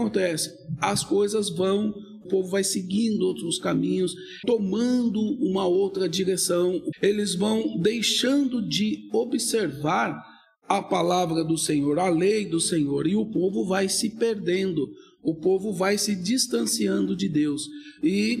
[0.00, 0.50] acontece?
[0.80, 1.90] As coisas vão,
[2.24, 4.14] o povo vai seguindo outros caminhos,
[4.46, 6.80] tomando uma outra direção.
[7.02, 10.20] Eles vão deixando de observar
[10.68, 14.88] a palavra do Senhor, a lei do Senhor, e o povo vai se perdendo,
[15.22, 17.66] o povo vai se distanciando de Deus.
[18.02, 18.38] E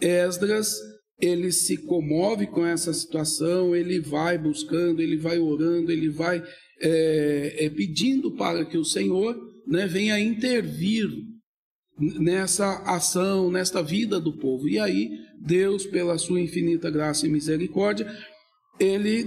[0.00, 0.74] Esdras,
[1.20, 6.42] ele se comove com essa situação, ele vai buscando, ele vai orando, ele vai
[6.80, 9.36] é, é, pedindo para que o Senhor
[9.68, 11.08] né, venha intervir
[11.98, 14.68] nessa ação, nesta vida do povo.
[14.68, 15.10] E aí,
[15.40, 18.10] Deus, pela sua infinita graça e misericórdia,
[18.80, 19.26] ele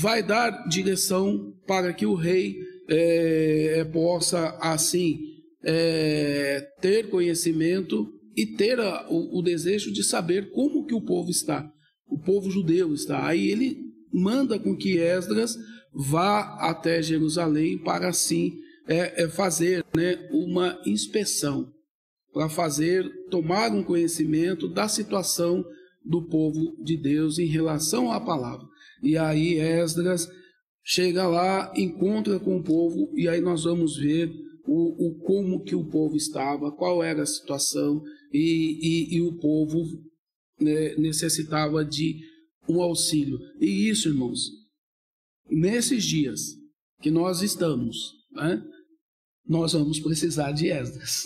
[0.00, 2.56] vai dar direção para que o rei
[2.88, 5.18] é, possa, assim,
[5.62, 11.30] é, ter conhecimento e ter a, o, o, desejo de saber como que o povo
[11.30, 11.70] está,
[12.08, 13.26] o povo judeu está.
[13.26, 13.78] Aí ele
[14.12, 15.56] manda com que Esdras
[15.94, 18.52] vá até Jerusalém para assim
[18.86, 21.72] é, é fazer né, uma inspeção,
[22.32, 25.64] para fazer, tomar um conhecimento da situação
[26.04, 28.66] do povo de Deus em relação à palavra.
[29.02, 30.28] E aí Esdras
[30.82, 34.30] chega lá, encontra com o povo, e aí nós vamos ver
[34.66, 38.78] o, o como que o povo estava, qual era a situação, e,
[39.12, 39.82] e, e o povo
[40.60, 42.20] né, necessitava de
[42.68, 43.38] um auxílio.
[43.60, 44.40] E isso, irmãos,
[45.48, 46.40] nesses dias
[47.00, 48.62] que nós estamos, né,
[49.46, 51.24] nós vamos precisar de Esdras.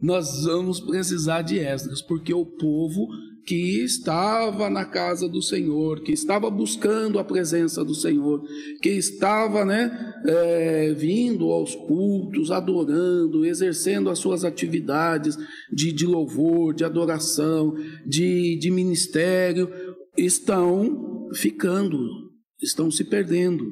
[0.00, 3.08] Nós vamos precisar de Esdras, porque o povo
[3.44, 8.42] que estava na casa do Senhor, que estava buscando a presença do Senhor,
[8.80, 15.36] que estava né, é, vindo aos cultos, adorando, exercendo as suas atividades
[15.72, 17.74] de, de louvor, de adoração,
[18.06, 19.68] de, de ministério,
[20.16, 21.98] estão ficando,
[22.60, 23.66] estão se perdendo.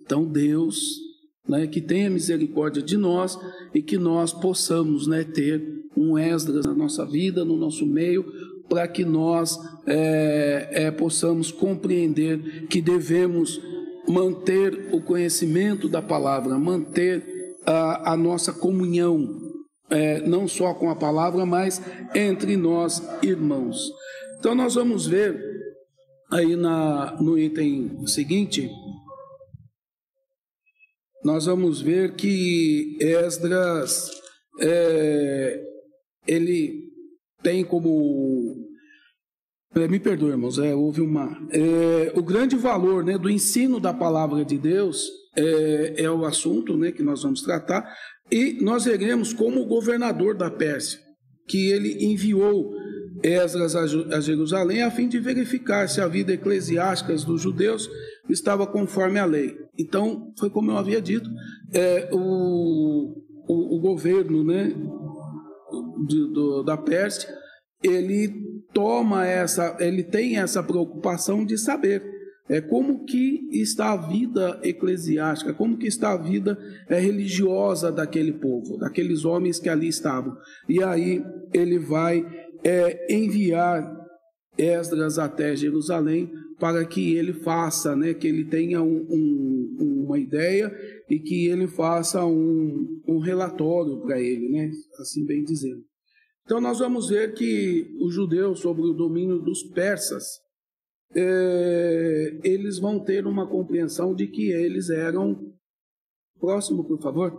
[0.00, 1.05] Então, Deus,
[1.48, 3.38] né, que tenha misericórdia de nós
[3.74, 5.62] e que nós possamos né, ter
[5.96, 8.24] um Esdras na nossa vida, no nosso meio,
[8.68, 13.60] para que nós é, é, possamos compreender que devemos
[14.08, 17.24] manter o conhecimento da palavra, manter
[17.64, 19.28] a, a nossa comunhão,
[19.90, 21.80] é, não só com a palavra, mas
[22.14, 23.90] entre nós irmãos.
[24.38, 25.40] Então, nós vamos ver
[26.30, 28.68] aí na, no item seguinte,
[31.26, 34.08] nós vamos ver que Esdras,
[34.60, 35.60] é,
[36.24, 36.84] ele
[37.42, 38.64] tem como.
[39.74, 41.36] É, me perdoe, irmãos, é, houve uma.
[41.50, 46.76] É, o grande valor né, do ensino da palavra de Deus é, é, o assunto
[46.76, 47.92] né, que nós vamos tratar,
[48.30, 51.00] e nós veremos como o governador da Pérsia,
[51.48, 52.72] que ele enviou
[53.24, 57.90] Esdras a Jerusalém a fim de verificar se a vida eclesiástica dos judeus
[58.28, 59.65] estava conforme a lei.
[59.78, 61.28] Então, foi como eu havia dito,
[61.72, 64.74] é, o, o, o governo né,
[66.06, 67.28] de, do, da Pérsia,
[67.82, 68.32] ele
[68.72, 72.02] toma essa, ele tem essa preocupação de saber
[72.48, 76.56] é como que está a vida eclesiástica, como que está a vida
[76.88, 80.36] é, religiosa daquele povo, daqueles homens que ali estavam.
[80.68, 82.24] E aí ele vai
[82.62, 83.92] é, enviar
[84.56, 90.72] Esdras até Jerusalém para que ele faça, né, que ele tenha um, um, uma ideia
[91.08, 95.84] e que ele faça um, um relatório para ele, né, assim bem dizendo.
[96.44, 100.24] Então nós vamos ver que os judeus, sob o domínio dos persas,
[101.14, 105.52] é, eles vão ter uma compreensão de que eles eram.
[106.38, 107.32] Próximo, por favor.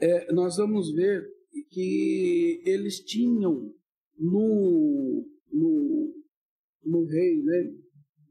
[0.00, 1.24] É, nós vamos ver
[1.70, 3.72] que eles tinham
[4.18, 6.14] no, no,
[6.84, 7.72] no rei né,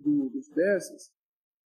[0.05, 1.11] do, dos persas,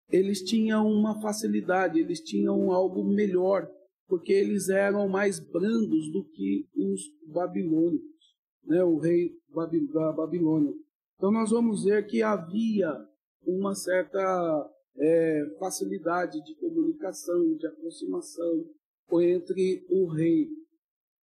[0.09, 3.69] eles tinham uma facilidade, eles tinham algo melhor
[4.09, 8.34] porque eles eram mais brandos do que os babilônicos,
[8.65, 8.82] né?
[8.82, 9.37] o rei
[9.93, 10.72] da Babilônia.
[11.16, 12.91] Então nós vamos ver que havia
[13.43, 18.64] uma certa é, facilidade de comunicação, de aproximação
[19.12, 20.49] entre o rei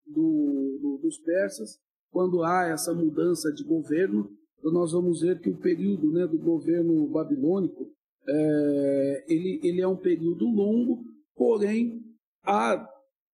[0.06, 1.79] do, do, dos persas,
[2.12, 4.29] quando há essa mudança de governo,
[4.63, 7.91] nós vamos ver que o período né, do governo babilônico
[8.27, 11.03] é, ele, ele é um período longo,
[11.35, 12.01] porém
[12.43, 12.87] ah,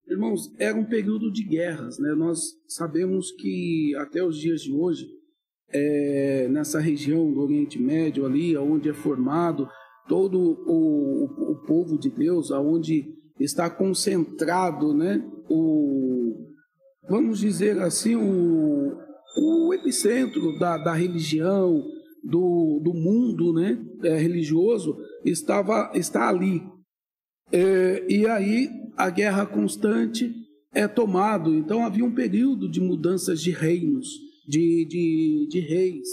[0.08, 2.14] irmãos, era um período de guerras, né?
[2.16, 5.08] Nós sabemos que até os dias de hoje,
[5.70, 9.68] é, nessa região do Oriente Médio ali, onde é formado
[10.08, 13.06] todo o, o, o povo de Deus, aonde
[13.40, 15.26] está concentrado, né?
[15.50, 16.48] O,
[17.10, 18.98] vamos dizer assim, o,
[19.38, 21.84] o epicentro da, da religião,
[22.24, 26.62] do, do mundo né, é, religioso, estava, está ali.
[27.52, 30.34] É, e aí a guerra constante,
[30.74, 31.54] é tomado.
[31.54, 34.08] Então havia um período de mudanças de reinos,
[34.48, 36.08] de, de, de reis.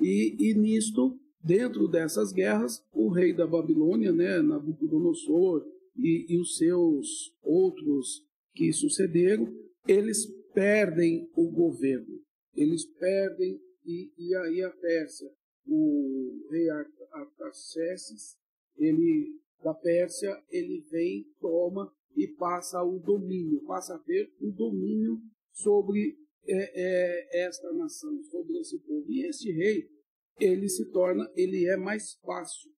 [0.00, 5.64] E, e nisto, dentro dessas guerras, o rei da Babilônia, né, Nabucodonosor,
[5.96, 8.22] e, e os seus outros
[8.54, 9.48] que sucederam,
[9.86, 12.23] eles perdem o governo.
[12.54, 15.30] Eles perdem, e, e aí a Pérsia,
[15.66, 16.68] o rei
[17.12, 18.36] Artaxerxes,
[18.76, 25.18] ele da Pérsia, ele vem, toma e passa o domínio, passa a ter o domínio
[25.52, 26.16] sobre
[26.46, 29.10] é, é, esta nação, sobre esse povo.
[29.10, 29.88] E esse rei,
[30.38, 32.70] ele se torna, ele é mais fácil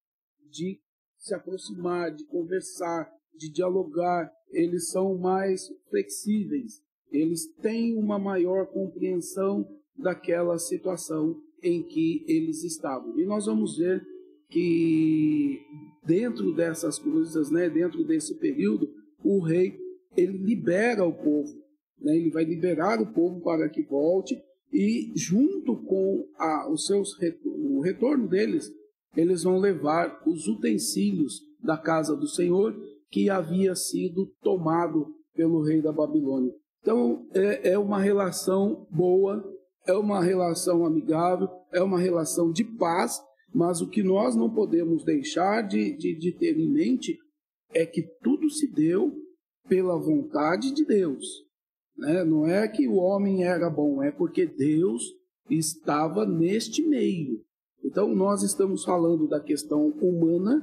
[0.49, 0.81] de
[1.19, 9.67] se aproximar, de conversar, de dialogar, eles são mais flexíveis, eles têm uma maior compreensão
[9.97, 13.19] daquela situação em que eles estavam.
[13.19, 14.05] E nós vamos ver
[14.49, 15.61] que
[16.05, 18.89] dentro dessas coisas, né, dentro desse período,
[19.23, 19.77] o rei
[20.17, 21.53] ele libera o povo,
[22.01, 24.41] né, ele vai liberar o povo para que volte
[24.73, 28.71] e junto com a, os seus o retorno deles,
[29.17, 32.77] eles vão levar os utensílios da casa do Senhor
[33.11, 36.53] que havia sido tomado pelo rei da Babilônia.
[36.87, 39.45] Então é, é uma relação boa,
[39.87, 43.21] é uma relação amigável, é uma relação de paz
[43.57, 47.19] mas o que nós não podemos deixar de, de, de ter em mente
[47.73, 49.15] é que tudo se deu
[49.67, 51.25] pela vontade de Deus.
[51.97, 52.23] Né?
[52.23, 55.03] Não é que o homem era bom, é porque Deus
[55.49, 57.43] estava neste meio.
[57.83, 60.63] Então, nós estamos falando da questão humana,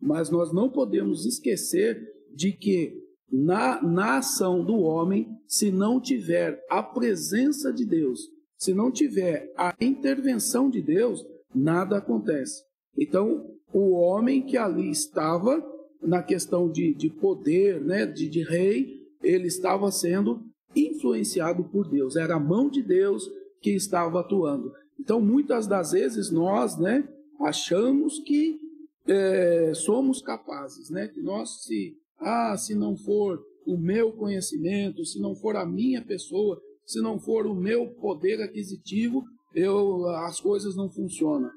[0.00, 2.02] mas nós não podemos esquecer
[2.34, 2.92] de que
[3.32, 9.50] na, na ação do homem, se não tiver a presença de Deus, se não tiver
[9.56, 11.24] a intervenção de Deus,
[11.54, 12.62] nada acontece.
[12.96, 15.64] Então, o homem que ali estava,
[16.02, 20.42] na questão de, de poder, né, de, de rei, ele estava sendo
[20.76, 23.30] influenciado por Deus, era a mão de Deus
[23.60, 24.72] que estava atuando.
[25.00, 27.08] Então, muitas das vezes nós né,
[27.40, 28.60] achamos que
[29.06, 35.20] é, somos capazes, né, que nós, se, ah, se não for o meu conhecimento, se
[35.20, 39.22] não for a minha pessoa, se não for o meu poder aquisitivo,
[39.54, 41.50] eu, as coisas não funcionam.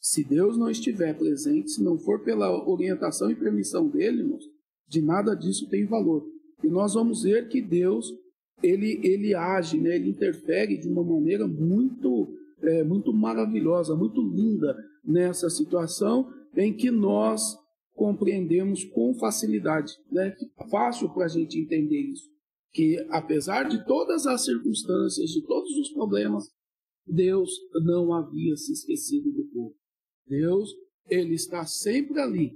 [0.00, 4.36] Se Deus não estiver presente, se não for pela orientação e permissão dele,
[4.88, 6.24] de nada disso tem valor.
[6.62, 8.12] E nós vamos ver que Deus,
[8.62, 9.96] ele, ele age, né?
[9.96, 12.28] ele interfere de uma maneira muito,
[12.62, 17.56] é, muito maravilhosa, muito linda nessa situação em que nós
[17.94, 19.92] compreendemos com facilidade.
[20.10, 20.34] Né?
[20.70, 22.30] Fácil para a gente entender isso.
[22.72, 26.44] Que apesar de todas as circunstâncias, de todos os problemas,
[27.06, 27.50] Deus
[27.84, 29.76] não havia se esquecido do povo.
[30.26, 30.70] Deus,
[31.08, 32.52] ele está sempre ali,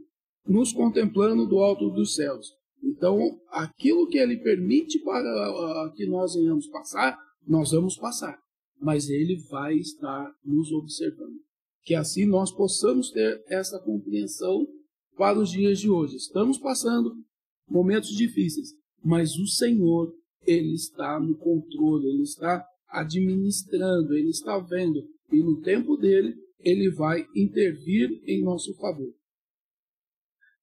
[0.47, 2.55] nos contemplando do alto dos céus.
[2.83, 3.19] Então,
[3.49, 8.39] aquilo que ele permite para que nós venhamos passar, nós vamos passar.
[8.81, 11.41] Mas ele vai estar nos observando.
[11.83, 14.67] Que assim nós possamos ter essa compreensão
[15.17, 16.17] para os dias de hoje.
[16.17, 17.15] Estamos passando
[17.69, 18.69] momentos difíceis,
[19.03, 25.03] mas o Senhor, ele está no controle, ele está administrando, ele está vendo,
[25.33, 29.13] e no tempo dele, ele vai intervir em nosso favor.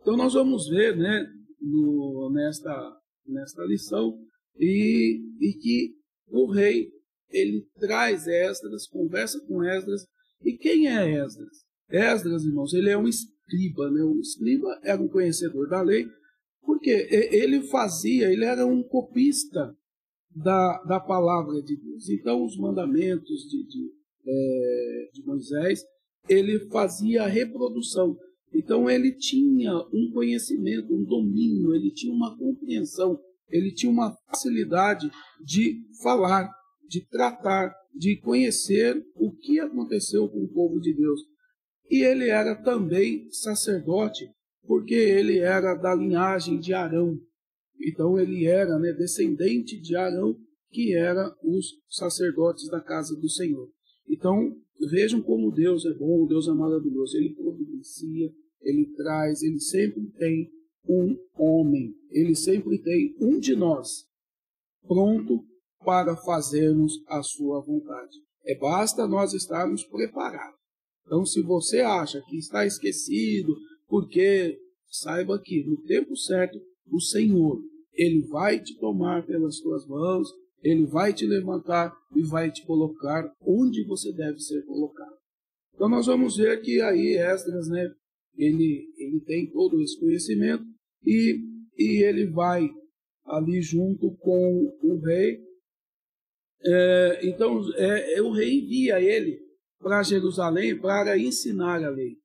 [0.02, 1.26] Então nós vamos ver, né,
[1.60, 4.18] no, nesta, nesta lição,
[4.58, 5.96] e, e que
[6.28, 6.90] o rei,
[7.30, 10.06] ele traz Esdras, conversa com Esdras,
[10.44, 11.64] e quem é Esdras?
[11.90, 13.08] Esdras, irmãos, ele é um
[13.54, 14.04] escriba, né?
[14.04, 16.08] O escriba era um conhecedor da lei,
[16.62, 16.90] porque
[17.32, 19.76] ele fazia, ele era um copista
[20.36, 22.10] da, da palavra de Deus.
[22.10, 23.92] Então, os mandamentos de, de,
[24.26, 25.84] é, de Moisés,
[26.28, 28.18] ele fazia a reprodução.
[28.54, 33.20] Então, ele tinha um conhecimento, um domínio, ele tinha uma compreensão,
[33.50, 35.12] ele tinha uma facilidade
[35.44, 36.50] de falar,
[36.88, 41.33] de tratar, de conhecer o que aconteceu com o povo de Deus.
[41.90, 44.30] E ele era também sacerdote,
[44.66, 47.20] porque ele era da linhagem de Arão.
[47.80, 50.36] Então ele era né, descendente de Arão,
[50.72, 53.70] que era os sacerdotes da casa do Senhor.
[54.08, 54.56] Então
[54.90, 57.18] vejam como Deus é bom, Deus é maravilhoso.
[57.18, 60.50] Ele providencia, ele traz, ele sempre tem
[60.88, 64.06] um homem, ele sempre tem um de nós
[64.88, 65.46] pronto
[65.84, 68.18] para fazermos a sua vontade.
[68.46, 70.63] É basta nós estarmos preparados.
[71.06, 73.56] Então, se você acha que está esquecido,
[73.88, 74.58] porque
[74.90, 76.60] saiba que no tempo certo
[76.92, 77.62] o Senhor
[77.94, 80.30] ele vai te tomar pelas tuas mãos,
[80.64, 85.16] ele vai te levantar e vai te colocar onde você deve ser colocado.
[85.74, 87.92] Então nós vamos ver que aí Esdras, né,
[88.38, 90.64] ele, ele tem todo esse conhecimento
[91.06, 91.40] e,
[91.78, 92.70] e ele vai
[93.26, 95.40] ali junto com o rei.
[96.66, 99.43] É, então, é, o rei envia ele
[99.84, 102.18] para Jerusalém para ensinar a lei.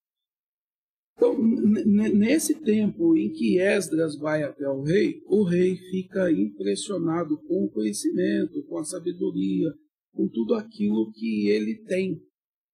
[1.17, 7.65] Então, nesse tempo em que Esdras vai até o rei, o rei fica impressionado com
[7.65, 9.69] o conhecimento, com a sabedoria,
[10.15, 12.23] com tudo aquilo que ele tem,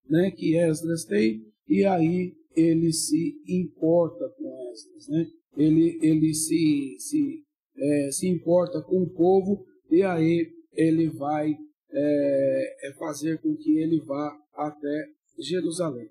[0.08, 5.26] né, que Esdras tem, e aí ele se importa com Esdras, né?
[5.56, 7.42] Ele, ele se, se,
[7.76, 11.56] é, se importa com o povo e aí ele vai
[11.94, 15.06] é, é fazer com que ele vá até
[15.38, 16.08] Jerusalém.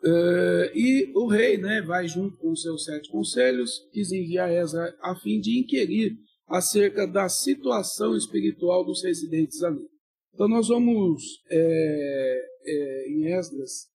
[0.00, 5.16] Uh, e o rei né, vai junto com seus sete conselhos, quis enviar Ezra a
[5.16, 6.16] fim de inquirir
[6.46, 9.88] acerca da situação espiritual dos residentes ali.
[10.32, 13.88] Então nós vamos é, é, em Esdras,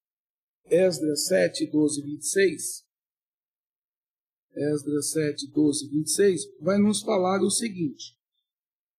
[0.70, 2.84] Esdras 7, 12 26.
[4.56, 8.14] Esdras 7, 12 26, vai nos falar o seguinte.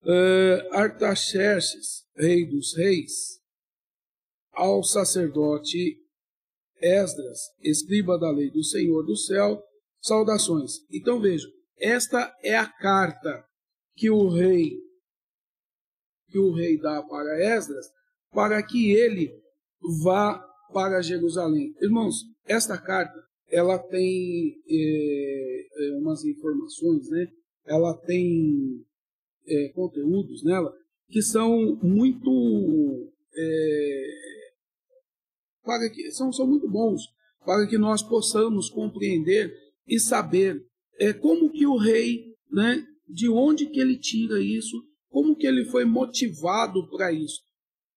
[0.05, 3.41] Uh, Artaxerxes, rei dos reis,
[4.53, 5.99] ao sacerdote
[6.81, 9.63] Esdras, escriba da lei do Senhor do céu,
[10.03, 10.73] saudações.
[10.93, 13.45] Então vejam, esta é a carta
[13.97, 14.73] que o rei
[16.29, 17.87] que o rei dá para Esdras,
[18.33, 19.31] para que ele
[20.03, 20.39] vá
[20.73, 21.73] para Jerusalém.
[21.81, 23.15] Irmãos, esta carta
[23.49, 25.69] ela tem é,
[26.01, 27.29] umas informações, né?
[27.65, 28.85] Ela tem
[29.47, 30.73] é, conteúdos nela
[31.09, 34.07] que são muito é,
[35.63, 37.03] para que são, são muito bons
[37.45, 39.55] para que nós possamos compreender
[39.87, 40.65] e saber
[40.99, 45.65] é, como que o rei, né, de onde que ele tira isso, como que ele
[45.67, 47.43] foi motivado para isso.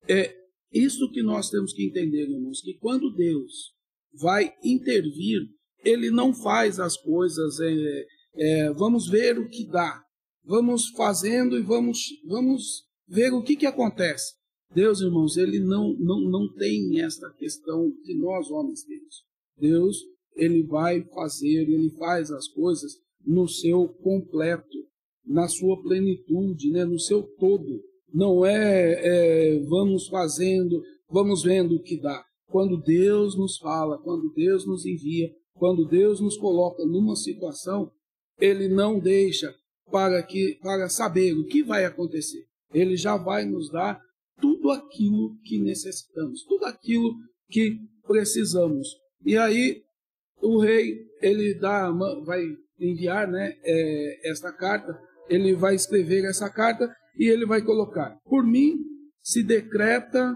[0.07, 0.35] É
[0.71, 3.73] isso que nós temos que entender, irmãos, que quando Deus
[4.13, 5.41] vai intervir,
[5.83, 10.03] ele não faz as coisas, é, é, vamos ver o que dá,
[10.47, 14.33] vamos fazendo e vamos, vamos ver o que, que acontece.
[14.73, 19.23] Deus, irmãos, ele não, não, não tem esta questão que nós homens temos.
[19.57, 19.97] Deus,
[20.35, 22.93] ele vai fazer, ele faz as coisas
[23.25, 24.77] no seu completo,
[25.25, 27.81] na sua plenitude, né, no seu todo.
[28.13, 32.23] Não é, é vamos fazendo, vamos vendo o que dá.
[32.49, 37.91] Quando Deus nos fala, quando Deus nos envia, quando Deus nos coloca numa situação,
[38.39, 39.53] ele não deixa
[39.91, 42.45] para que para saber o que vai acontecer.
[42.73, 43.99] Ele já vai nos dar
[44.39, 47.15] tudo aquilo que necessitamos, tudo aquilo
[47.49, 48.87] que precisamos.
[49.25, 49.83] E aí
[50.41, 51.89] o rei ele dá,
[52.25, 52.43] vai
[52.79, 58.45] enviar, né, é, esta carta, ele vai escrever essa carta e ele vai colocar: por
[58.45, 58.77] mim
[59.21, 60.35] se decreta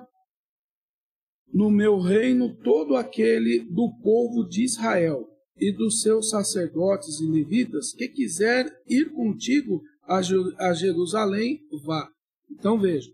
[1.53, 5.27] no meu reino todo aquele do povo de Israel
[5.57, 12.09] e dos seus sacerdotes e levitas que quiser ir contigo a Jerusalém, vá.
[12.49, 13.09] Então veja,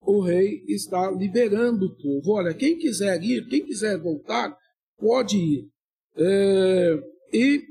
[0.00, 2.32] o rei está liberando o povo.
[2.32, 4.56] Olha, quem quiser ir, quem quiser voltar,
[4.98, 5.68] pode ir.
[6.16, 7.62] É, e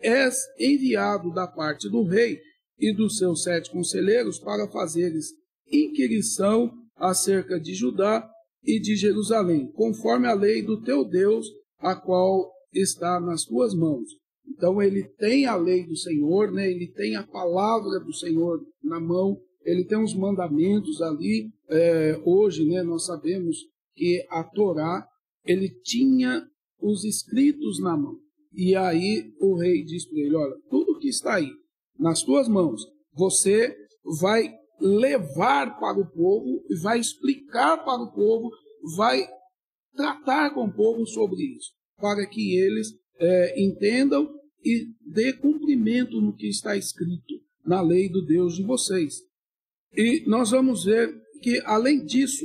[0.00, 2.38] és enviado da parte do rei
[2.78, 5.26] e dos seus sete conselheiros para fazeres
[5.70, 8.28] inquirição acerca de Judá
[8.64, 11.46] e de Jerusalém, conforme a lei do teu Deus,
[11.78, 14.08] a qual está nas tuas mãos.
[14.46, 16.70] Então ele tem a lei do Senhor, né?
[16.70, 21.50] ele tem a palavra do Senhor na mão, ele tem os mandamentos ali.
[21.68, 23.56] É, hoje, né, nós sabemos
[23.94, 25.06] que a Torá,
[25.44, 26.46] ele tinha
[26.80, 28.18] os escritos na mão.
[28.52, 31.50] E aí o rei diz para ele: Olha, tudo que está aí
[31.98, 32.82] nas tuas mãos,
[33.14, 33.74] você
[34.20, 34.52] vai
[34.82, 38.50] levar para o povo vai explicar para o povo,
[38.96, 39.24] vai
[39.94, 41.70] tratar com o povo sobre isso,
[42.02, 42.88] para que eles
[43.20, 44.28] é, entendam
[44.64, 49.14] e dê cumprimento no que está escrito na lei do Deus de vocês.
[49.94, 52.44] E nós vamos ver que, além disso,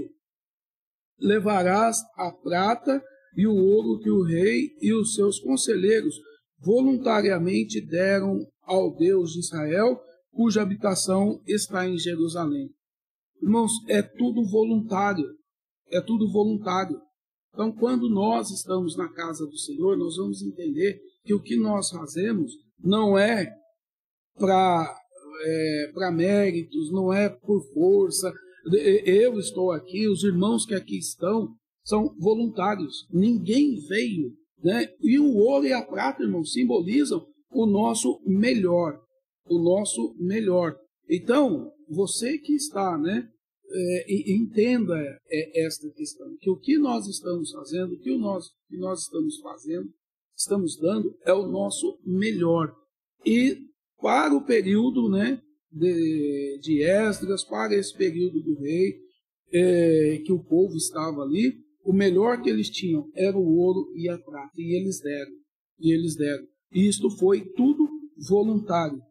[1.19, 3.03] levarás a prata
[3.35, 6.15] e o ouro que o rei e os seus conselheiros
[6.59, 9.99] voluntariamente deram ao Deus de Israel,
[10.31, 12.69] cuja habitação está em Jerusalém.
[13.41, 15.25] Irmãos, é tudo voluntário.
[15.89, 16.99] É tudo voluntário.
[17.57, 21.89] Então, quando nós estamos na casa do Senhor, nós vamos entender que o que nós
[21.89, 23.51] fazemos não é
[24.37, 24.95] para
[25.43, 28.31] é, méritos, não é por força.
[29.03, 31.49] Eu estou aqui, os irmãos que aqui estão
[31.83, 33.07] são voluntários.
[33.11, 34.33] Ninguém veio.
[34.63, 34.93] Né?
[35.01, 39.01] E o ouro e a prata, irmão, simbolizam o nosso melhor.
[39.49, 40.77] O nosso melhor.
[41.09, 43.27] Então, você que está, né?
[43.69, 44.95] É, entenda
[45.29, 49.01] é, esta questão, que o que nós estamos fazendo, o que, o nós, que nós
[49.01, 49.89] estamos fazendo,
[50.35, 52.73] estamos dando, é o nosso melhor.
[53.25, 53.57] E
[54.01, 58.95] para o período né, de, de Esdras, para esse período do rei,
[59.51, 64.09] é, que o povo estava ali, o melhor que eles tinham era o ouro e
[64.09, 65.31] a prata, e eles deram,
[65.79, 66.45] e eles deram.
[66.73, 67.87] E isto foi tudo
[68.27, 69.01] voluntário.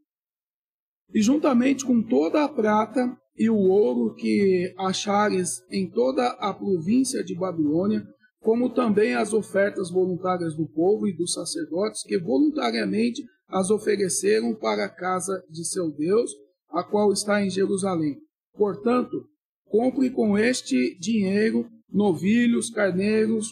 [1.14, 7.23] E juntamente com toda a prata e o ouro que achares em toda a província
[7.23, 8.07] de Babilônia,
[8.40, 14.87] como também as ofertas voluntárias do povo e dos sacerdotes que voluntariamente as ofereceram para
[14.87, 16.31] a casa de seu Deus,
[16.71, 18.19] a qual está em Jerusalém.
[18.55, 19.25] Portanto,
[19.64, 23.49] compre com este dinheiro novilhos, carneiros,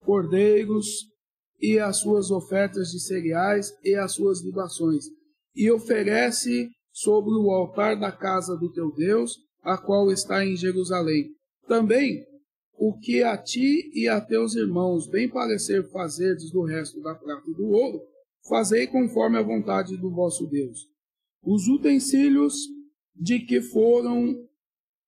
[0.00, 0.86] cordeiros
[1.60, 5.04] e as suas ofertas de cereais e as suas libações,
[5.54, 11.34] e oferece sobre o altar da casa do teu Deus, a qual está em Jerusalém.
[11.66, 12.26] Também
[12.76, 17.50] o que a ti e a teus irmãos bem parecer fazeres do resto da prata
[17.50, 18.00] e do ouro,
[18.48, 20.88] fazei conforme a vontade do vosso Deus.
[21.42, 22.54] Os utensílios
[23.14, 24.48] de que foram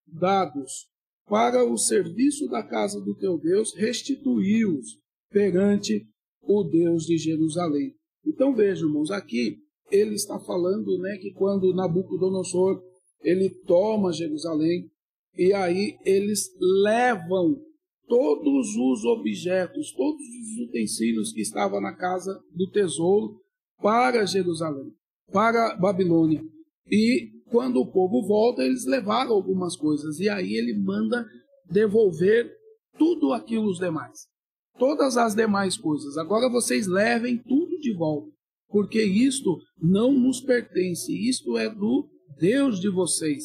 [0.07, 0.87] dados
[1.27, 4.99] para o serviço da casa do teu Deus, restituí-os
[5.31, 6.07] perante
[6.43, 7.97] o Deus de Jerusalém.
[8.27, 9.62] Então vejam, irmãos, aqui
[9.93, 12.83] ele está falando né, que quando Nabucodonosor
[13.23, 14.91] ele toma Jerusalém,
[15.37, 16.51] e aí eles
[16.85, 17.57] levam
[18.09, 23.41] todos os objetos, todos os utensílios que estavam na casa do tesouro
[23.81, 24.93] para Jerusalém,
[25.33, 26.43] para Babilônia.
[26.91, 30.19] E quando o povo volta, eles levaram algumas coisas.
[30.19, 31.25] E aí ele manda
[31.71, 32.51] devolver
[32.99, 34.27] tudo aquilo os demais.
[34.79, 36.17] Todas as demais coisas.
[36.17, 38.32] Agora vocês levem tudo de volta.
[38.73, 41.13] Porque isto não nos pertence.
[41.13, 42.09] Isto é do
[42.41, 43.45] Deus de vocês.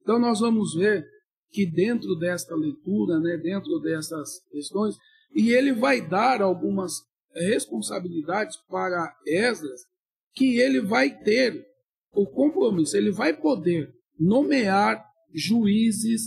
[0.00, 1.04] Então nós vamos ver
[1.50, 4.94] que dentro desta leitura, né, dentro dessas questões,
[5.34, 6.92] e ele vai dar algumas
[7.34, 9.80] responsabilidades para Esdras,
[10.34, 11.66] que ele vai ter
[12.12, 16.22] o compromisso, ele vai poder nomear juízes,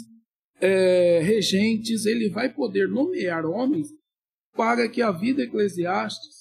[0.59, 3.87] é, regentes, ele vai poder nomear homens
[4.53, 6.40] para que a vida eclesiástica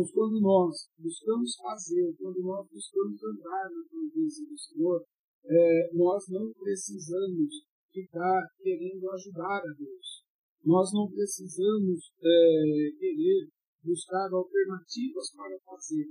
[0.00, 5.04] irmãos, quando nós buscamos fazer, quando nós buscamos andar na presença do Senhor,
[5.44, 10.24] é, nós não precisamos ficar querendo ajudar a Deus.
[10.64, 13.48] Nós não precisamos é, querer
[13.82, 16.06] buscar alternativas para fazer.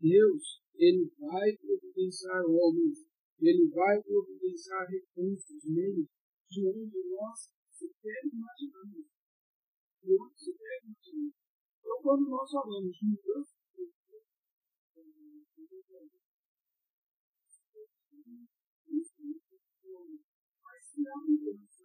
[0.00, 2.98] Deus, Ele vai providenciar homens,
[3.40, 6.06] Ele vai providenciar recursos, meios,
[6.50, 7.38] de onde nós
[7.70, 9.06] sequer imaginamos.
[10.02, 11.41] De onde sequer imaginamos.
[11.92, 13.52] Então, quando nós falamos de mudança
[20.64, 21.84] mas se a mudança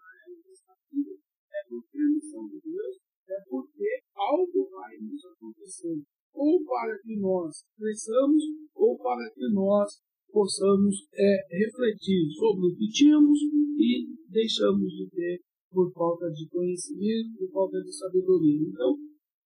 [1.52, 6.02] é por permissão de Deus, é porque algo vai nos acontecer.
[6.34, 8.43] Ou para que nós cresçamos,
[8.76, 15.41] ou para que nós possamos é, refletir sobre o que tínhamos e deixamos de ter
[15.70, 18.70] por falta de conhecimento, por falta de sabedoria.
[18.70, 18.98] Então,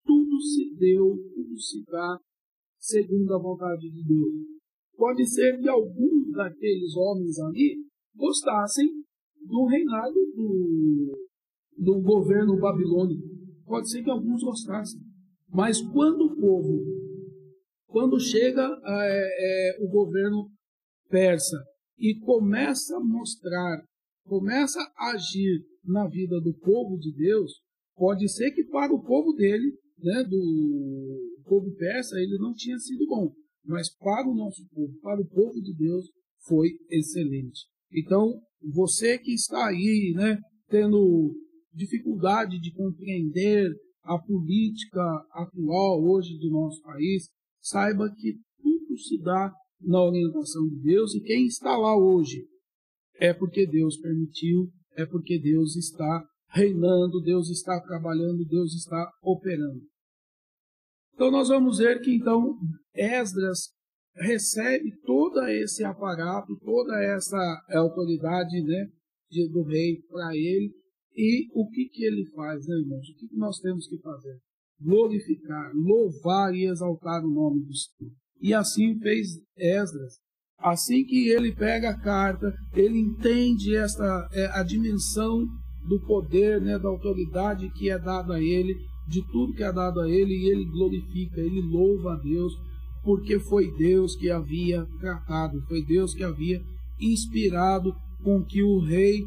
[0.05, 2.19] tudo se deu, tudo se dá
[2.79, 4.35] segundo a vontade de Deus.
[4.97, 7.77] Pode ser que alguns daqueles homens ali
[8.15, 8.87] gostassem
[9.47, 11.29] do reinado do,
[11.79, 13.23] do governo babilônico.
[13.65, 15.01] Pode ser que alguns gostassem.
[15.49, 16.85] Mas quando o povo,
[17.87, 20.51] quando chega é, é, o governo
[21.09, 21.57] persa
[21.99, 23.83] e começa a mostrar,
[24.25, 27.61] começa a agir na vida do povo de Deus,
[27.97, 33.07] pode ser que para o povo dele, né, do povo persa, ele não tinha sido
[33.07, 33.33] bom,
[33.65, 36.07] mas para o nosso povo, para o povo de Deus,
[36.47, 37.67] foi excelente.
[37.93, 41.35] Então, você que está aí, né, tendo
[41.75, 43.71] dificuldade de compreender
[44.03, 47.29] a política atual hoje do nosso país,
[47.61, 52.47] saiba que tudo se dá na orientação de Deus e quem está lá hoje
[53.17, 59.81] é porque Deus permitiu, é porque Deus está reinando, Deus está trabalhando, Deus está operando.
[61.15, 62.57] Então nós vamos ver que então
[62.95, 63.71] Esdras
[64.15, 67.39] recebe todo esse aparato, toda essa
[67.71, 68.87] autoridade né,
[69.53, 70.73] do rei para ele
[71.17, 73.09] e o que, que ele faz, né, irmãos?
[73.09, 74.39] O que, que nós temos que fazer?
[74.81, 78.13] Glorificar, louvar e exaltar o nome do Senhor.
[78.41, 80.19] E assim fez Esdras.
[80.59, 85.47] Assim que ele pega a carta, ele entende esta é, a dimensão
[85.90, 89.98] do poder, né, da autoridade que é dada a ele, de tudo que é dado
[89.98, 92.57] a ele, e ele glorifica, ele louva a Deus,
[93.03, 96.62] porque foi Deus que havia tratado, foi Deus que havia
[97.00, 99.26] inspirado com que o rei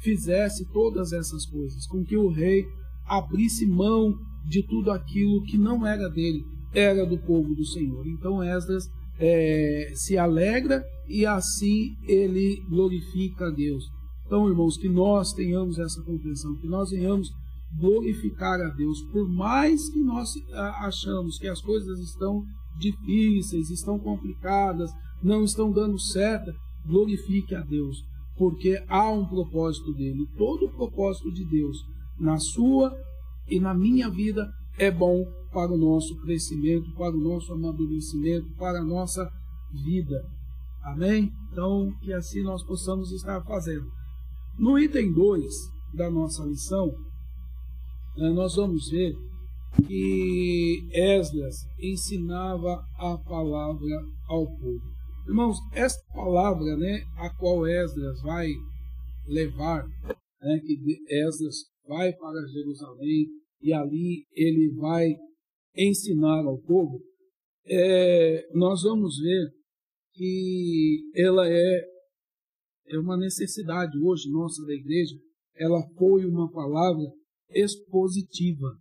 [0.00, 2.66] fizesse todas essas coisas, com que o rei
[3.06, 6.44] abrisse mão de tudo aquilo que não era dele,
[6.74, 8.06] era do povo do Senhor.
[8.06, 8.86] Então Esdras
[9.18, 14.01] é, se alegra e assim ele glorifica a Deus.
[14.26, 17.30] Então, irmãos, que nós tenhamos essa compreensão, que nós venhamos
[17.78, 20.30] glorificar a Deus, por mais que nós
[20.80, 22.44] achamos que as coisas estão
[22.78, 24.90] difíceis, estão complicadas,
[25.22, 26.52] não estão dando certo,
[26.86, 28.04] glorifique a Deus,
[28.36, 30.26] porque há um propósito dele.
[30.36, 31.86] Todo o propósito de Deus
[32.18, 32.96] na sua
[33.48, 38.80] e na minha vida é bom para o nosso crescimento, para o nosso amadurecimento, para
[38.80, 39.30] a nossa
[39.72, 40.24] vida.
[40.82, 41.32] Amém?
[41.50, 43.86] Então, que assim nós possamos estar fazendo.
[44.58, 45.52] No item 2
[45.94, 46.94] da nossa lição,
[48.18, 49.14] eh, nós vamos ver
[49.86, 53.96] que Esdras ensinava a palavra
[54.28, 54.92] ao povo.
[55.26, 58.48] Irmãos, esta palavra, né, a qual Esdras vai
[59.26, 59.86] levar,
[60.42, 63.26] né, que Esdras vai para Jerusalém
[63.62, 65.14] e ali ele vai
[65.76, 67.00] ensinar ao povo,
[67.66, 69.50] é, nós vamos ver
[70.14, 71.91] que ela é,
[72.86, 75.14] é uma necessidade hoje nossa da igreja,
[75.56, 77.04] ela foi uma palavra
[77.50, 78.78] expositiva.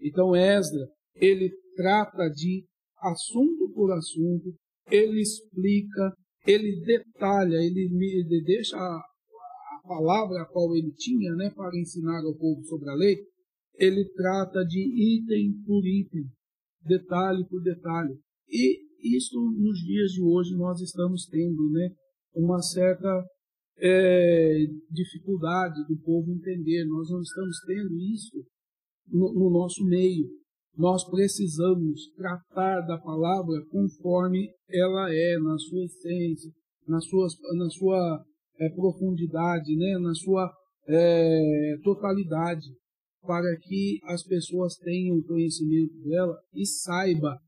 [0.00, 2.64] Então, Esdras, ele trata de
[2.98, 4.54] assunto por assunto,
[4.90, 6.14] ele explica,
[6.46, 12.22] ele detalha, ele, ele deixa a, a palavra a qual ele tinha né, para ensinar
[12.24, 13.16] ao povo sobre a lei,
[13.74, 16.24] ele trata de item por item,
[16.84, 18.18] detalhe por detalhe.
[18.48, 21.90] E isso nos dias de hoje nós estamos tendo né,
[22.34, 23.24] uma certa
[23.78, 24.58] é,
[24.90, 26.84] dificuldade do povo entender.
[26.84, 28.44] Nós não estamos tendo isso
[29.08, 30.28] no, no nosso meio.
[30.76, 36.50] Nós precisamos tratar da palavra conforme ela é, na sua essência,
[36.86, 38.24] na sua, na sua
[38.58, 40.50] é, profundidade, né, na sua
[40.88, 42.66] é, totalidade
[43.22, 47.38] para que as pessoas tenham conhecimento dela e saiba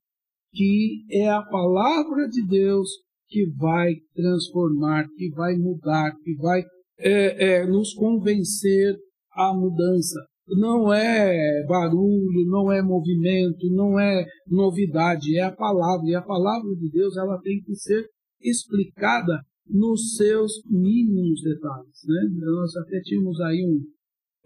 [0.53, 2.89] que é a palavra de Deus
[3.29, 6.63] que vai transformar, que vai mudar, que vai
[6.99, 8.97] é, é, nos convencer
[9.33, 10.21] à mudança.
[10.47, 16.07] Não é barulho, não é movimento, não é novidade, é a palavra.
[16.07, 18.07] E a palavra de Deus ela tem que ser
[18.43, 21.99] explicada nos seus mínimos detalhes.
[22.07, 22.29] Né?
[22.41, 23.81] Nós até tínhamos aí um,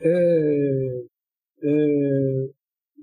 [0.01, 1.05] é,
[1.63, 2.49] é,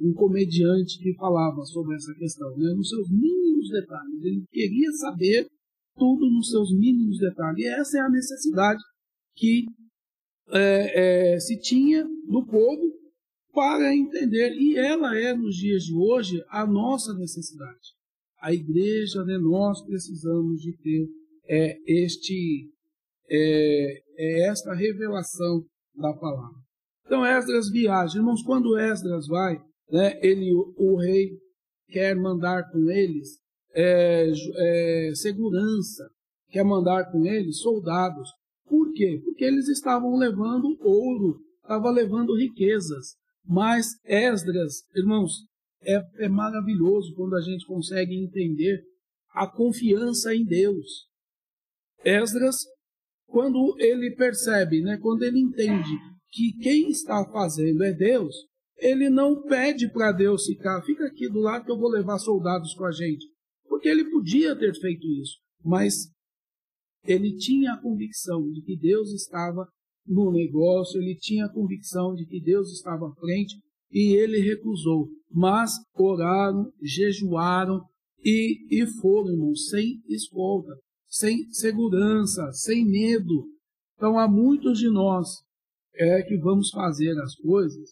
[0.01, 4.23] um comediante que falava sobre essa questão, né, nos seus mínimos detalhes.
[4.23, 5.47] Ele queria saber
[5.95, 7.63] tudo nos seus mínimos detalhes.
[7.63, 8.81] E essa é a necessidade
[9.35, 9.65] que
[10.51, 12.93] é, é, se tinha do povo
[13.53, 14.53] para entender.
[14.53, 17.95] E ela é, nos dias de hoje, a nossa necessidade.
[18.41, 21.07] A igreja, né, nós precisamos de ter
[21.47, 22.69] é, este,
[23.29, 26.59] é, é esta revelação da palavra.
[27.05, 28.17] Então Esdras viaja.
[28.17, 29.57] Irmãos, quando Esdras vai,
[29.89, 31.31] né, ele, o rei
[31.87, 33.39] quer mandar com eles
[33.75, 36.09] é, é, segurança,
[36.49, 38.29] quer mandar com eles soldados.
[38.65, 39.21] Por quê?
[39.23, 43.15] Porque eles estavam levando ouro, estavam levando riquezas.
[43.45, 45.33] Mas Esdras, irmãos,
[45.83, 48.81] é, é maravilhoso quando a gente consegue entender
[49.33, 51.07] a confiança em Deus.
[52.03, 52.55] Esdras,
[53.27, 55.91] quando ele percebe, né, quando ele entende
[56.29, 58.33] que quem está fazendo é Deus,
[58.77, 62.73] ele não pede para Deus ficar, fica aqui do lado que eu vou levar soldados
[62.73, 63.34] com a gente.
[63.75, 66.09] Porque ele podia ter feito isso, mas
[67.03, 69.67] ele tinha a convicção de que Deus estava
[70.07, 73.59] no negócio, ele tinha a convicção de que Deus estava à frente
[73.91, 75.09] e ele recusou.
[75.29, 77.81] Mas oraram, jejuaram
[78.23, 80.71] e, e foram, sem escolta,
[81.05, 83.45] sem segurança, sem medo.
[83.97, 85.27] Então há muitos de nós
[85.95, 87.89] é que vamos fazer as coisas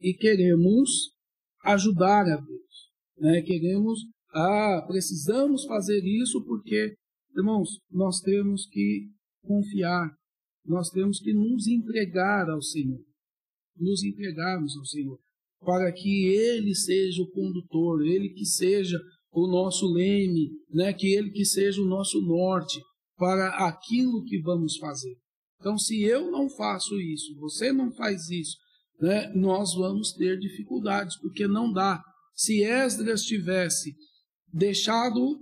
[0.00, 1.12] e queremos
[1.64, 2.90] ajudar a Deus.
[3.16, 3.40] Né?
[3.42, 4.00] Queremos,
[4.32, 6.94] ah, precisamos fazer isso porque,
[7.36, 9.08] irmãos, nós temos que
[9.42, 10.10] confiar,
[10.64, 13.00] nós temos que nos entregar ao Senhor,
[13.76, 15.18] nos entregarmos ao Senhor,
[15.60, 18.98] para que Ele seja o condutor, Ele que seja
[19.30, 20.92] o nosso leme, né?
[20.92, 22.80] que Ele que seja o nosso norte
[23.16, 25.16] para aquilo que vamos fazer.
[25.60, 28.56] Então, se eu não faço isso, você não faz isso,
[29.00, 32.02] né, nós vamos ter dificuldades, porque não dá.
[32.34, 33.94] Se Esdras tivesse
[34.52, 35.38] deixado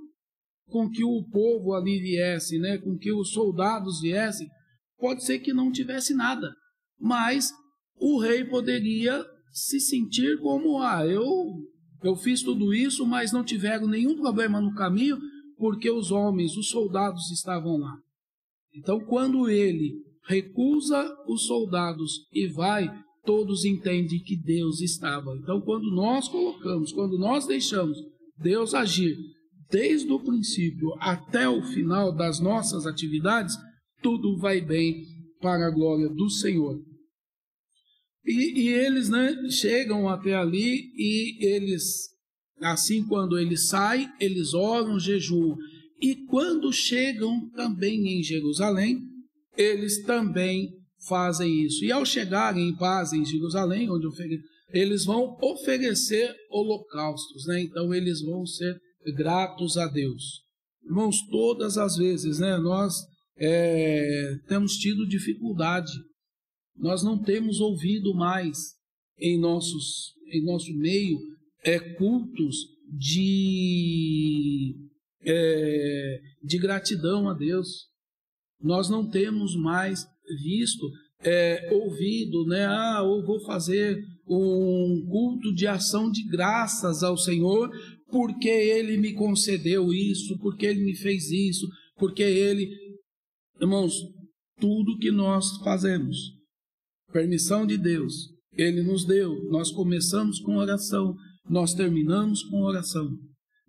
[0.68, 4.49] com que o povo ali viesse, né, com que os soldados viessem,
[4.99, 6.49] pode ser que não tivesse nada,
[6.99, 7.51] mas
[7.96, 11.27] o rei poderia se sentir como ah, eu
[12.03, 15.18] eu fiz tudo isso, mas não tiveram nenhum problema no caminho,
[15.59, 17.94] porque os homens, os soldados estavam lá.
[18.75, 19.92] Então, quando ele
[20.27, 22.88] recusa os soldados e vai,
[23.25, 25.37] todos entendem que Deus estava.
[25.37, 27.99] Então, quando nós colocamos, quando nós deixamos
[28.40, 29.16] Deus agir
[29.70, 33.57] desde o princípio até o final das nossas atividades,
[34.03, 35.05] tudo vai bem
[35.40, 36.79] para a glória do Senhor.
[38.24, 42.09] E, e, eles né, chegam até ali e eles,
[42.61, 45.57] assim, quando eles saem, eles oram, jejuam.
[46.00, 49.00] E quando chegam também em Jerusalém,
[49.57, 50.68] eles também
[51.09, 51.85] fazem isso.
[51.85, 54.07] E ao chegarem em paz em Jerusalém, onde
[54.72, 57.62] eles vão oferecer holocaustos, né?
[57.62, 58.78] Então eles vão ser
[59.16, 60.42] gratos a Deus.
[60.85, 62.94] Irmãos, todas as vezes, né, nós
[63.37, 65.92] é, temos tido dificuldade,
[66.76, 68.56] nós não temos ouvido mais
[69.18, 71.18] em, nossos, em nosso meio
[71.62, 72.56] é, cultos
[72.90, 74.74] de,
[75.22, 77.88] é, de gratidão a Deus.
[78.61, 80.04] Nós não temos mais
[80.42, 80.90] visto,
[81.22, 82.66] é, ouvido, né?
[82.66, 87.71] Ah, eu vou fazer um culto de ação de graças ao Senhor,
[88.09, 91.66] porque Ele me concedeu isso, porque Ele me fez isso,
[91.97, 92.71] porque Ele.
[93.61, 93.95] Irmãos,
[94.59, 96.16] tudo que nós fazemos,
[97.12, 98.14] permissão de Deus,
[98.53, 99.35] Ele nos deu.
[99.51, 101.14] Nós começamos com oração,
[101.49, 103.11] nós terminamos com oração.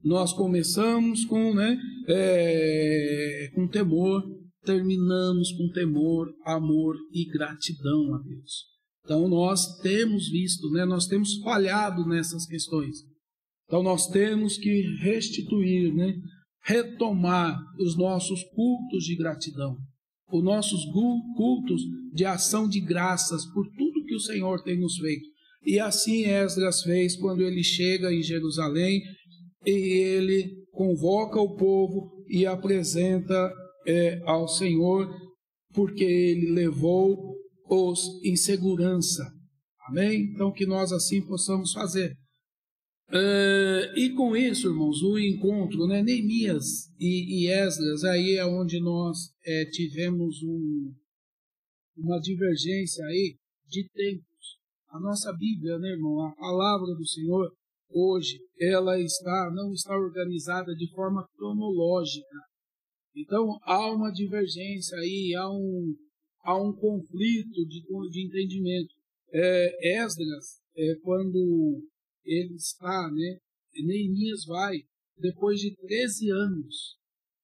[0.04, 4.24] Nós começamos com, né, é, com temor,
[4.63, 8.70] terminamos com temor, amor e gratidão a Deus.
[9.03, 12.97] Então nós temos visto, né, nós temos falhado nessas questões.
[13.65, 16.13] Então nós temos que restituir, né,
[16.63, 19.75] retomar os nossos cultos de gratidão,
[20.31, 20.85] os nossos
[21.35, 21.81] cultos
[22.13, 25.25] de ação de graças por tudo que o Senhor tem nos feito.
[25.63, 29.01] E assim Esdras fez quando ele chega em Jerusalém
[29.65, 33.51] e ele convoca o povo e apresenta
[33.85, 35.09] é, ao Senhor,
[35.73, 36.51] porque Ele
[37.71, 39.23] levou-os em segurança.
[39.88, 40.31] Amém?
[40.34, 42.17] Então, que nós assim possamos fazer.
[43.13, 48.79] É, e com isso, irmãos, o encontro, né, Neemias e, e Esdras, aí é onde
[48.79, 50.93] nós é, tivemos um,
[51.97, 54.60] uma divergência aí de tempos.
[54.89, 57.51] A nossa Bíblia, né, irmão, a palavra do Senhor,
[57.89, 62.38] hoje, ela está, não está organizada de forma cronológica.
[63.13, 65.93] Então há uma divergência aí, há um,
[66.43, 68.93] há um conflito de, de entendimento.
[69.34, 71.82] É, Esdras, é, quando
[72.25, 73.38] ele está, né,
[73.84, 74.77] Neemias vai,
[75.17, 76.97] depois de 13 anos.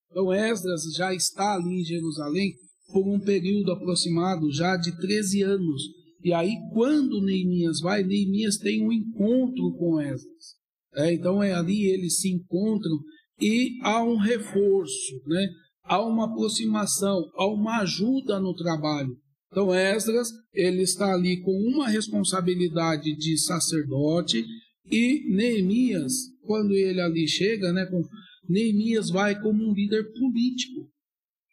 [0.09, 2.53] Então Esdras já está ali em Jerusalém
[2.91, 5.81] por um período aproximado já de 13 anos.
[6.23, 10.57] E aí, quando Neemias vai, Neemias tem um encontro com Esdras.
[10.95, 12.97] É, então é ali eles se encontram
[13.39, 15.47] e há um reforço, né?
[15.87, 19.15] Há uma aproximação, há uma ajuda no trabalho.
[19.51, 24.45] Então Esdras, ele está ali com uma responsabilidade de sacerdote
[24.91, 28.01] e Neemias, quando ele ali chega, né, com,
[28.47, 30.89] Neemias vai como um líder político.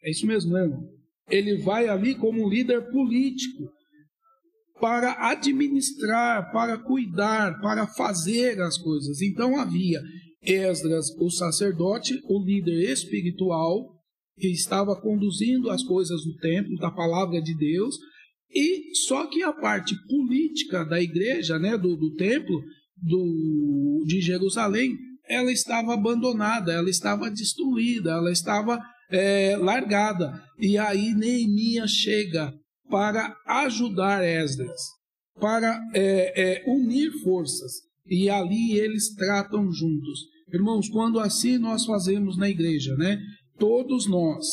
[0.03, 0.83] É isso mesmo, né, irmão?
[1.29, 3.71] Ele vai ali como um líder político
[4.79, 9.21] para administrar, para cuidar, para fazer as coisas.
[9.21, 10.01] Então havia
[10.43, 13.95] Esdras, o sacerdote, o líder espiritual,
[14.37, 17.95] que estava conduzindo as coisas do templo, da palavra de Deus,
[18.49, 22.61] e só que a parte política da igreja, né, do, do templo
[22.95, 24.93] do, de Jerusalém,
[25.27, 30.41] ela estava abandonada, ela estava destruída, ela estava é, largada.
[30.59, 32.53] E aí Neemias chega
[32.89, 34.81] para ajudar Esdras,
[35.39, 37.73] para é, é, unir forças.
[38.07, 40.19] E ali eles tratam juntos.
[40.53, 43.19] Irmãos, quando assim nós fazemos na igreja, né?
[43.57, 44.45] Todos nós,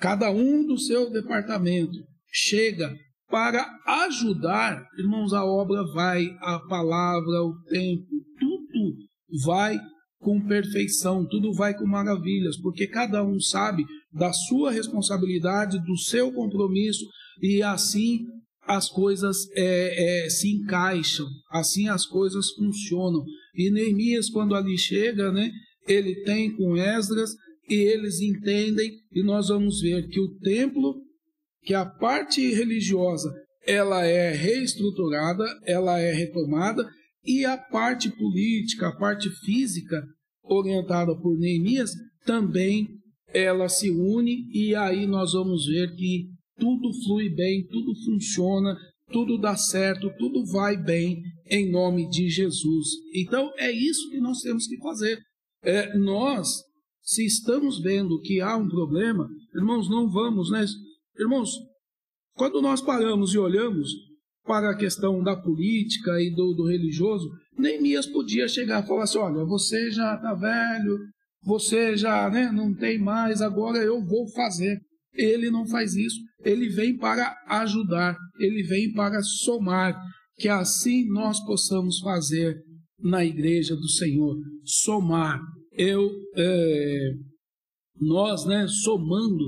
[0.00, 1.98] cada um do seu departamento,
[2.30, 2.94] chega
[3.28, 3.66] para
[4.06, 8.06] ajudar, irmãos, a obra vai, a palavra, o tempo,
[8.38, 8.96] tudo
[9.44, 9.78] vai
[10.18, 16.32] com perfeição, tudo vai com maravilhas, porque cada um sabe da sua responsabilidade, do seu
[16.32, 17.04] compromisso,
[17.42, 18.20] e assim
[18.62, 23.24] as coisas é, é, se encaixam, assim as coisas funcionam.
[23.54, 25.50] E Neemias, quando ali chega, né,
[25.86, 27.30] ele tem com Esdras,
[27.68, 31.02] e eles entendem, e nós vamos ver que o templo,
[31.62, 33.32] que a parte religiosa,
[33.66, 36.88] ela é reestruturada, ela é retomada,
[37.24, 40.02] e a parte política, a parte física,
[40.44, 41.90] orientada por Neemias,
[42.24, 42.88] também
[43.34, 46.26] ela se une e aí nós vamos ver que
[46.58, 48.76] tudo flui bem, tudo funciona,
[49.10, 52.88] tudo dá certo, tudo vai bem em nome de Jesus.
[53.14, 55.18] Então é isso que nós temos que fazer.
[55.62, 56.48] É, nós,
[57.06, 60.66] se estamos vendo que há um problema, irmãos, não vamos, né?
[61.16, 61.50] Irmãos,
[62.34, 63.88] quando nós paramos e olhamos
[64.44, 69.18] para a questão da política e do, do religioso, Neemias podia chegar e falar assim:
[69.18, 70.98] olha, você já está velho,
[71.44, 74.80] você já né, não tem mais, agora eu vou fazer.
[75.14, 79.96] Ele não faz isso, ele vem para ajudar, ele vem para somar,
[80.34, 82.60] que assim nós possamos fazer
[83.00, 85.40] na igreja do Senhor, somar.
[85.76, 87.10] Eu, é,
[88.00, 89.44] nós, né, somando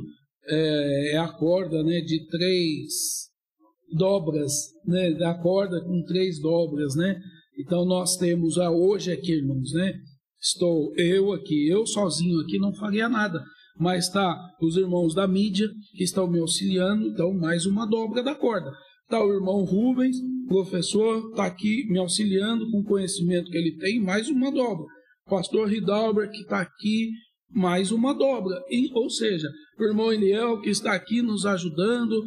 [0.46, 3.28] é, é a corda né, de três
[3.92, 4.52] dobras,
[4.86, 7.18] né, a corda com três dobras, né?
[7.58, 9.92] Então nós temos a hoje aqui, irmãos, né?
[10.40, 13.42] Estou eu aqui, eu sozinho aqui não faria nada,
[13.76, 18.34] mas está os irmãos da mídia que estão me auxiliando, então mais uma dobra da
[18.34, 18.70] corda.
[19.02, 23.98] Está o irmão Rubens, professor, está aqui me auxiliando com o conhecimento que ele tem,
[24.00, 24.86] mais uma dobra.
[25.28, 27.10] Pastor Ridalber, que está aqui,
[27.50, 28.62] mais uma dobra.
[28.70, 32.22] E, ou seja, o irmão Eliel, que está aqui nos ajudando.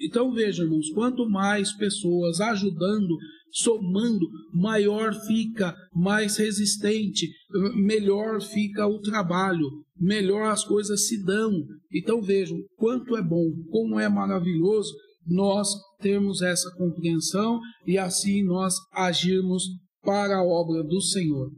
[0.00, 3.16] Então vejam, irmãos, quanto mais pessoas ajudando,
[3.50, 7.28] somando, maior fica, mais resistente,
[7.74, 9.66] melhor fica o trabalho,
[9.98, 11.50] melhor as coisas se dão.
[11.92, 14.92] Então vejam quanto é bom, como é maravilhoso
[15.26, 19.64] nós termos essa compreensão e assim nós agirmos
[20.02, 21.50] para a obra do Senhor.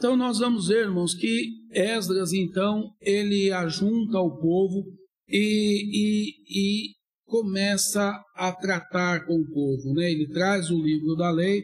[0.00, 4.82] Então nós vamos ver, irmãos, que Esdras, então, ele ajunta o povo
[5.28, 6.94] e, e, e
[7.26, 9.92] começa a tratar com o povo.
[9.92, 10.10] Né?
[10.10, 11.62] Ele traz o livro da lei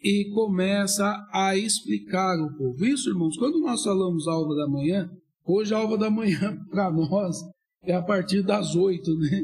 [0.00, 2.86] e começa a explicar o povo.
[2.86, 5.10] Isso, irmãos, quando nós falamos alva da manhã,
[5.44, 7.36] hoje a alva da manhã para nós
[7.82, 9.42] é a partir das oito, né?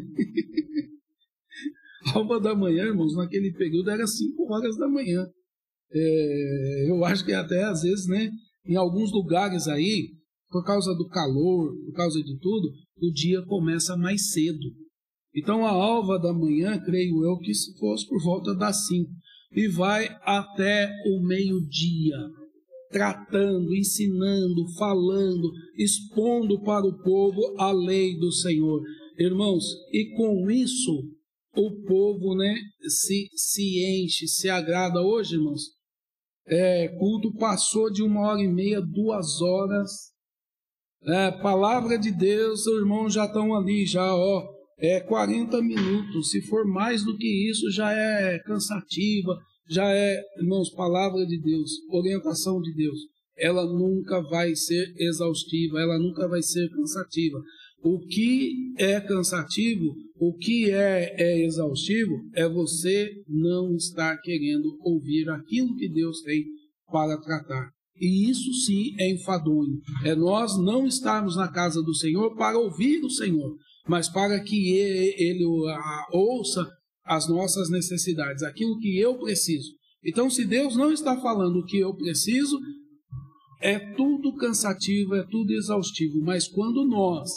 [2.14, 5.27] alva da manhã, irmãos, naquele período era cinco horas da manhã.
[5.90, 8.31] É, eu acho que até às vezes, né,
[8.66, 10.11] em alguns lugares aí,
[10.51, 12.68] por causa do calor, por causa de tudo,
[13.01, 14.72] o dia começa mais cedo.
[15.35, 19.11] Então a alva da manhã, creio eu, que se fosse por volta das cinco,
[19.53, 22.16] e vai até o meio-dia,
[22.90, 28.83] tratando, ensinando, falando, expondo para o povo a lei do Senhor.
[29.18, 31.11] Irmãos, e com isso
[31.57, 35.01] o povo né, se, se enche, se agrada.
[35.01, 35.62] Hoje, irmãos,
[36.49, 39.91] é, culto passou de uma hora e meia, duas horas.
[41.05, 46.31] É, palavra de Deus, os irmãos já estão ali, já, ó, é 40 minutos.
[46.31, 51.71] Se for mais do que isso, já é cansativa, já é, irmãos, palavra de Deus,
[51.91, 52.99] orientação de Deus.
[53.37, 57.39] Ela nunca vai ser exaustiva, ela nunca vai ser cansativa.
[57.83, 65.28] O que é cansativo, o que é, é exaustivo, é você não estar querendo ouvir
[65.31, 66.44] aquilo que Deus tem
[66.90, 67.70] para tratar.
[68.00, 69.81] E isso sim é enfadonho.
[70.04, 73.57] É nós não estarmos na casa do Senhor para ouvir o Senhor,
[73.88, 75.44] mas para que Ele, ele
[76.12, 76.68] ouça
[77.04, 79.72] as nossas necessidades, aquilo que eu preciso.
[80.04, 82.59] Então, se Deus não está falando o que eu preciso,
[83.61, 86.20] é tudo cansativo, é tudo exaustivo.
[86.20, 87.31] Mas quando nós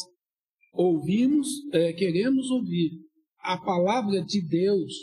[0.71, 2.91] ouvimos, é, queremos ouvir
[3.39, 4.93] a palavra de Deus,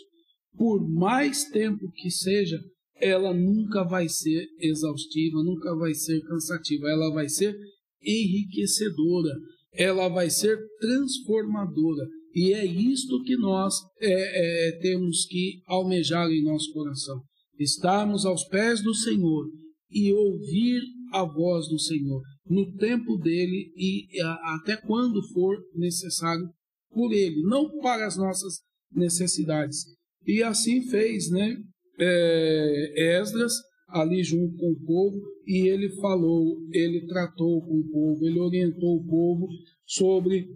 [0.56, 2.58] por mais tempo que seja,
[2.96, 7.56] ela nunca vai ser exaustiva, nunca vai ser cansativa, ela vai ser
[8.02, 9.34] enriquecedora,
[9.72, 12.08] ela vai ser transformadora.
[12.34, 17.22] E é isto que nós é, é, temos que almejar em nosso coração:
[17.58, 19.46] estarmos aos pés do Senhor
[19.90, 20.80] e ouvir
[21.12, 24.06] a voz do Senhor no tempo dele e
[24.44, 26.48] até quando for necessário
[26.90, 28.60] por ele, não para as nossas
[28.92, 29.84] necessidades.
[30.26, 31.56] E assim fez, né?
[32.00, 33.52] É, Esdras
[33.88, 38.96] ali junto com o povo e ele falou, ele tratou com o povo, ele orientou
[38.96, 39.48] o povo
[39.86, 40.46] sobre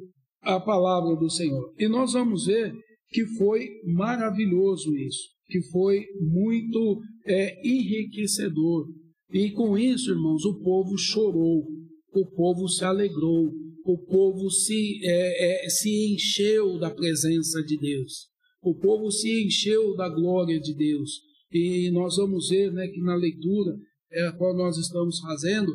[0.42, 1.72] a palavra do Senhor.
[1.78, 2.72] E nós vamos ver
[3.08, 8.86] que foi maravilhoso isso, que foi muito é, enriquecedor.
[9.32, 11.66] E com isso, irmãos, o povo chorou,
[12.12, 13.50] o povo se alegrou,
[13.84, 18.28] o povo se, é, é, se encheu da presença de Deus,
[18.62, 21.22] o povo se encheu da glória de Deus.
[21.50, 23.74] E nós vamos ver né, que na leitura
[24.12, 25.72] é, a qual nós estamos fazendo,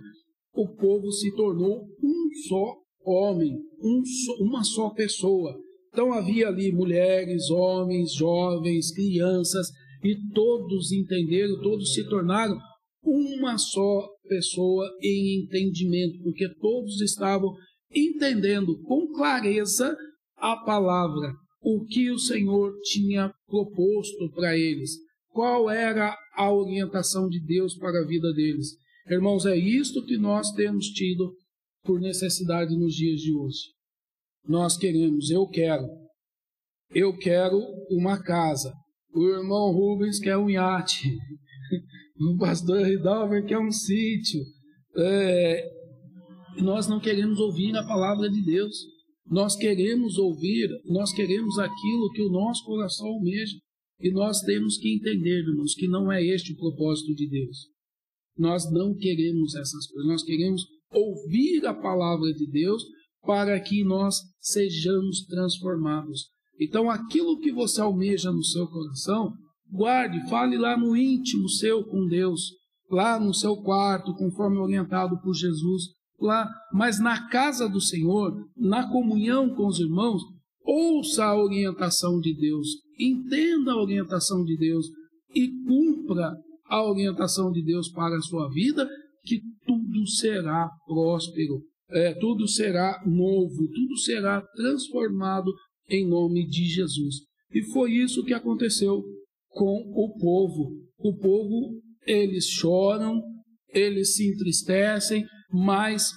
[0.53, 5.55] o povo se tornou um só homem, um só, uma só pessoa.
[5.89, 9.67] Então havia ali mulheres, homens, jovens, crianças,
[10.03, 12.55] e todos entenderam, todos se tornaram
[13.07, 17.55] uma só pessoa em entendimento, porque todos estavam
[17.89, 19.95] entendendo com clareza
[20.35, 24.91] a palavra, o que o Senhor tinha proposto para eles,
[25.29, 28.75] qual era a orientação de Deus para a vida deles.
[29.09, 31.33] Irmãos, é isto que nós temos tido
[31.83, 33.59] por necessidade nos dias de hoje.
[34.45, 35.87] Nós queremos, eu quero,
[36.91, 38.73] eu quero uma casa.
[39.13, 41.17] O irmão Rubens quer um iate.
[42.20, 44.41] O pastor Ridalver quer um sítio.
[44.95, 45.70] É,
[46.57, 48.76] nós não queremos ouvir a palavra de Deus.
[49.30, 53.55] Nós queremos ouvir, nós queremos aquilo que o nosso coração almeja.
[53.99, 57.68] E nós temos que entender, irmãos, que não é este o propósito de Deus.
[58.38, 60.07] Nós não queremos essas coisas.
[60.07, 62.84] Nós queremos ouvir a palavra de Deus
[63.24, 66.30] para que nós sejamos transformados.
[66.59, 69.34] Então, aquilo que você almeja no seu coração,
[69.72, 72.51] guarde, fale lá no íntimo seu com Deus,
[72.89, 75.84] lá no seu quarto, conforme orientado por Jesus,
[76.20, 80.22] lá, mas na casa do Senhor, na comunhão com os irmãos,
[80.63, 82.68] ouça a orientação de Deus,
[82.99, 84.88] entenda a orientação de Deus
[85.34, 86.34] e cumpra
[86.70, 88.88] a orientação de Deus para a sua vida,
[89.24, 95.53] que tudo será próspero, é, tudo será novo, tudo será transformado
[95.89, 97.15] em nome de Jesus.
[97.53, 99.03] E foi isso que aconteceu
[99.57, 100.71] com o povo.
[100.99, 103.19] O povo, eles choram,
[103.73, 106.11] eles se entristecem, mas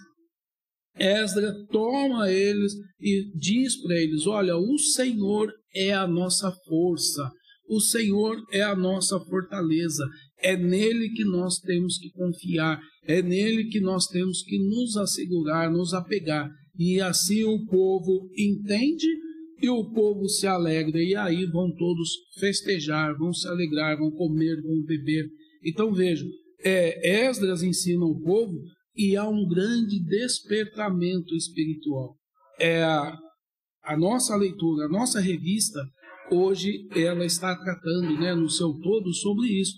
[0.99, 7.31] Esdra toma eles e diz para eles: Olha, o Senhor é a nossa força,
[7.67, 10.05] o Senhor é a nossa fortaleza,
[10.39, 15.71] é nele que nós temos que confiar, é nele que nós temos que nos assegurar,
[15.71, 16.51] nos apegar.
[16.79, 19.07] E assim o povo entende
[19.63, 24.61] e o povo se alegra, e aí vão todos festejar, vão se alegrar, vão comer,
[24.63, 25.29] vão beber.
[25.65, 26.29] Então vejam,
[26.63, 28.59] é, Esdras ensina o povo
[28.97, 32.17] e há um grande despertamento espiritual.
[32.59, 35.81] É a, nossa leitura, a nossa revista,
[36.31, 39.75] hoje ela está tratando né, no seu todo sobre isso.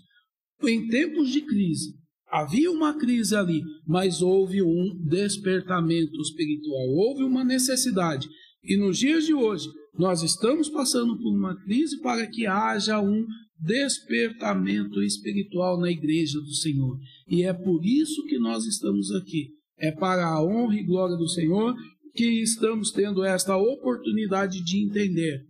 [0.62, 1.94] Em tempos de crise,
[2.28, 8.28] havia uma crise ali, mas houve um despertamento espiritual, houve uma necessidade.
[8.64, 13.26] E nos dias de hoje, nós estamos passando por uma crise para que haja um
[13.58, 16.96] despertamento espiritual na igreja do Senhor.
[17.28, 19.50] E é por isso que nós estamos aqui.
[19.78, 21.74] É para a honra e glória do Senhor
[22.14, 25.40] que estamos tendo esta oportunidade de entender,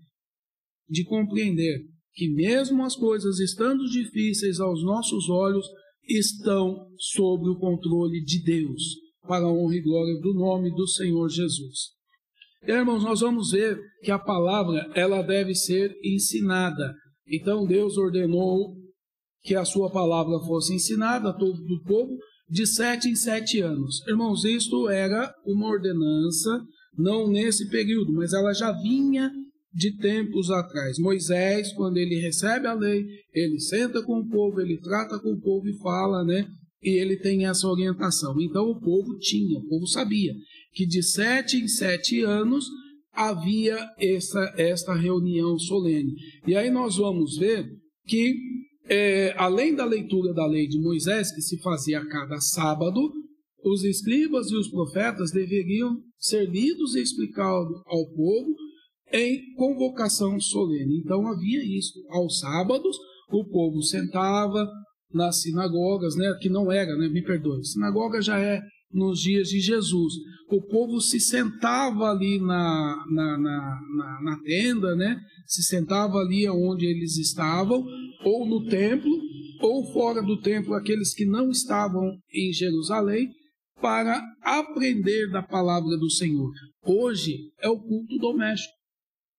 [0.89, 1.81] de compreender
[2.15, 5.67] que, mesmo as coisas estando difíceis aos nossos olhos,
[6.09, 8.83] estão sob o controle de Deus,
[9.27, 12.02] para a honra e glória do nome do Senhor Jesus.
[12.67, 16.95] Irmãos, nós vamos ver que a palavra ela deve ser ensinada.
[17.27, 18.77] Então Deus ordenou
[19.43, 22.17] que a sua palavra fosse ensinada a todo o povo
[22.49, 24.07] de sete em sete anos.
[24.07, 26.65] Irmãos, isto era uma ordenança,
[26.97, 29.29] não nesse período, mas ela já vinha
[29.75, 30.99] de tempos atrás.
[30.99, 33.05] Moisés, quando ele recebe a lei,
[33.35, 36.47] ele senta com o povo, ele trata com o povo e fala, né?
[36.81, 38.41] E ele tem essa orientação.
[38.41, 40.33] Então o povo tinha, o povo sabia
[40.73, 42.67] que de sete em sete anos
[43.13, 46.15] havia essa, esta reunião solene.
[46.47, 47.69] E aí nós vamos ver
[48.07, 48.35] que,
[48.89, 53.13] é, além da leitura da lei de Moisés, que se fazia a cada sábado,
[53.65, 58.55] os escribas e os profetas deveriam ser lidos e explicados ao povo
[59.13, 61.01] em convocação solene.
[61.05, 62.03] Então havia isso.
[62.09, 62.97] Aos sábados,
[63.31, 64.69] o povo sentava
[65.13, 68.63] nas sinagogas, né, que não era, né, me perdoe, sinagoga já é
[68.93, 70.15] nos dias de Jesus.
[70.49, 76.49] O povo se sentava ali na, na, na, na, na tenda, né, se sentava ali
[76.49, 77.85] onde eles estavam,
[78.25, 79.11] ou no templo,
[79.61, 83.29] ou fora do templo, aqueles que não estavam em Jerusalém,
[83.81, 86.53] para aprender da palavra do Senhor.
[86.85, 88.83] Hoje é o culto doméstico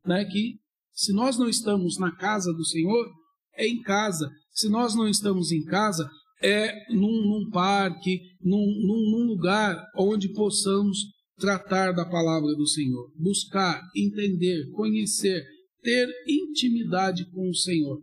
[0.05, 0.59] né, que
[0.91, 3.09] se nós não estamos na casa do Senhor,
[3.55, 4.29] é em casa.
[4.51, 6.07] Se nós não estamos em casa,
[6.43, 10.97] é num, num parque, num, num, lugar onde possamos
[11.37, 15.43] tratar da palavra do Senhor, buscar, entender, conhecer,
[15.81, 18.01] ter intimidade com o Senhor.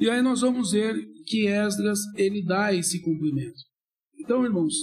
[0.00, 0.94] E aí nós vamos ver
[1.26, 3.60] que Esdras ele dá esse cumprimento.
[4.18, 4.74] Então, irmãos,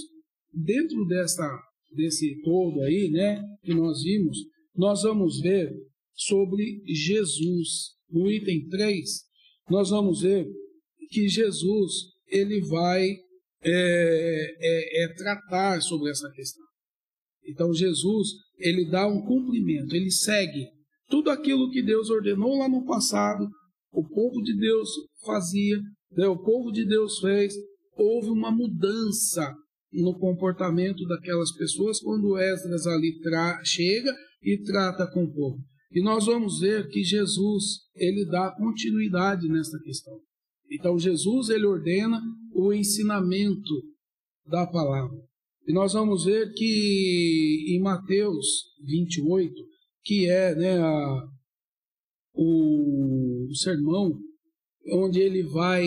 [0.52, 1.46] dentro dessa
[1.94, 4.38] desse todo aí, né, que nós vimos,
[4.74, 5.72] nós vamos ver
[6.14, 7.96] sobre Jesus.
[8.10, 9.06] No item 3,
[9.68, 10.48] nós vamos ver
[11.10, 13.04] que Jesus ele vai
[13.62, 16.64] é, é, é tratar sobre essa questão.
[17.46, 20.66] Então Jesus ele dá um cumprimento, ele segue
[21.08, 23.48] tudo aquilo que Deus ordenou lá no passado,
[23.90, 24.90] o povo de Deus
[25.24, 25.78] fazia,
[26.12, 27.54] né, o povo de Deus fez.
[27.96, 29.52] houve uma mudança
[29.92, 33.18] no comportamento daquelas pessoas quando Esdras ali
[33.64, 35.58] chega e trata com o povo.
[35.90, 40.20] E nós vamos ver que Jesus, ele dá continuidade nessa questão.
[40.70, 42.20] Então Jesus, ele ordena
[42.52, 43.74] o ensinamento
[44.46, 45.18] da palavra.
[45.66, 48.46] E nós vamos ver que em Mateus
[48.84, 49.54] 28,
[50.02, 51.28] que é né, a,
[52.34, 54.18] o, o sermão,
[54.90, 55.86] onde ele vai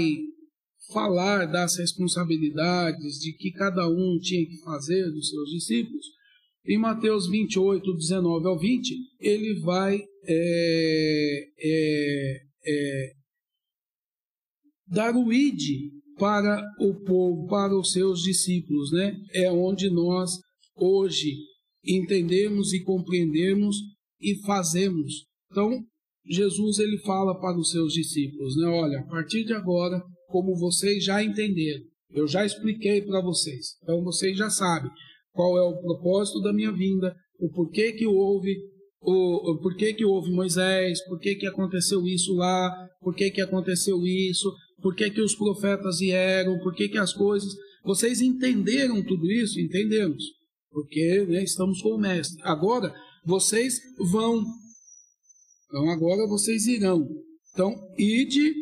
[0.92, 6.06] falar das responsabilidades de que cada um tinha que fazer dos seus discípulos,
[6.66, 13.12] em Mateus 28, 19 ao 20, ele vai é, é, é,
[14.92, 19.16] dar o id para o povo, para os seus discípulos, né?
[19.34, 20.32] É onde nós
[20.76, 21.36] hoje
[21.84, 23.78] entendemos e compreendemos
[24.22, 25.26] e fazemos.
[25.50, 25.80] Então,
[26.30, 28.68] Jesus ele fala para os seus discípulos, né?
[28.68, 31.84] Olha, a partir de agora, como vocês já entenderam,
[32.14, 33.78] eu já expliquei para vocês.
[33.82, 34.92] Então vocês já sabem
[35.32, 38.56] qual é o propósito da minha vinda, o porquê que houve
[39.02, 42.72] o, o porquê que houve Moisés, porquê que aconteceu isso lá,
[43.02, 47.54] porquê que aconteceu isso, por que, que os profetas vieram, por que, que as coisas.
[47.84, 49.60] Vocês entenderam tudo isso?
[49.60, 50.24] Entendemos.
[50.70, 52.42] Porque né, estamos com o Mestre.
[52.44, 52.94] Agora,
[53.26, 53.80] vocês
[54.12, 54.44] vão.
[55.66, 57.08] Então, agora vocês irão.
[57.54, 58.54] Então, ide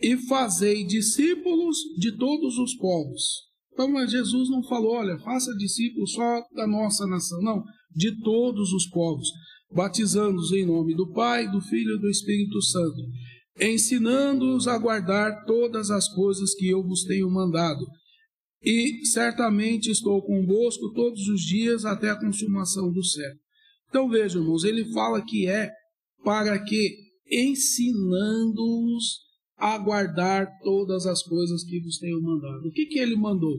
[0.00, 3.48] e fazei discípulos de todos os povos.
[3.72, 7.40] Então, mas Jesus não falou, olha, faça discípulos só da nossa nação.
[7.40, 9.28] Não, de todos os povos.
[9.72, 13.02] Batizando-os em nome do Pai, do Filho e do Espírito Santo
[13.60, 17.84] ensinando-os a guardar todas as coisas que eu vos tenho mandado.
[18.62, 23.40] E certamente estou convosco todos os dias até a consumação do século.
[23.88, 25.70] Então vejam, irmãos, ele fala que é
[26.24, 26.96] para que
[27.30, 32.68] ensinando-os a guardar todas as coisas que vos tenho mandado.
[32.68, 33.58] O que, que ele mandou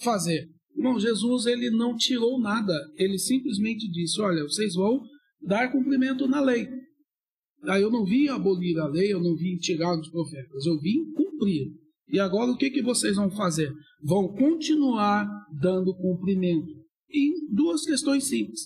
[0.00, 0.48] fazer?
[0.76, 5.00] Irmão, Jesus ele não tirou nada, ele simplesmente disse: Olha, vocês vão
[5.40, 6.68] dar cumprimento na lei.
[7.64, 11.12] Ah, eu não vim abolir a lei, eu não vim tirar os profetas, eu vim
[11.12, 11.72] cumprir.
[12.08, 13.72] E agora o que, que vocês vão fazer?
[14.02, 15.28] Vão continuar
[15.60, 16.68] dando cumprimento.
[17.10, 18.60] Em duas questões simples.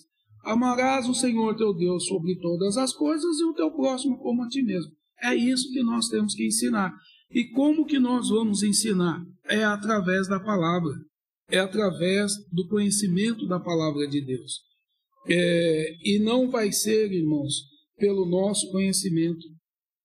[0.45, 4.49] Amarás o Senhor teu Deus sobre todas as coisas e o teu próximo como a
[4.49, 4.93] ti mesmo.
[5.23, 6.93] É isso que nós temos que ensinar.
[7.31, 9.25] E como que nós vamos ensinar?
[9.47, 10.93] É através da palavra.
[11.49, 14.61] É através do conhecimento da palavra de Deus.
[15.29, 17.72] É, e não vai ser, irmãos,
[18.03, 19.47] pelo nosso conhecimento,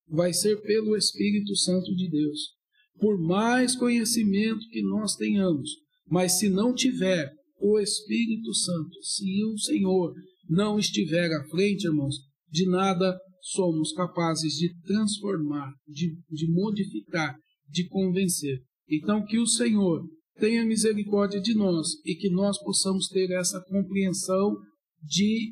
[0.08, 2.54] vai ser pelo Espírito Santo de Deus.
[3.00, 5.72] Por mais conhecimento que nós tenhamos,
[6.08, 10.14] mas se não tiver o Espírito Santo, se o Senhor
[10.48, 12.18] não estiver à frente, irmãos,
[12.52, 17.36] de nada somos capazes de transformar, de, de modificar,
[17.68, 18.62] de convencer.
[18.88, 20.08] Então, que o Senhor
[20.40, 24.56] tenha misericórdia de nós e que nós possamos ter essa compreensão
[25.02, 25.52] de,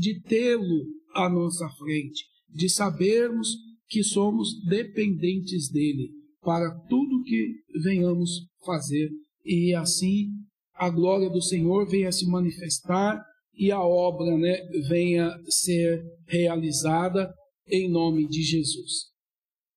[0.00, 0.86] de tê-lo
[1.24, 3.56] à nossa frente, de sabermos
[3.88, 6.10] que somos dependentes dele
[6.40, 9.10] para tudo que venhamos fazer
[9.44, 10.28] e assim
[10.74, 13.20] a glória do Senhor venha se manifestar
[13.54, 14.56] e a obra né,
[14.88, 17.32] venha ser realizada
[17.66, 19.08] em nome de Jesus.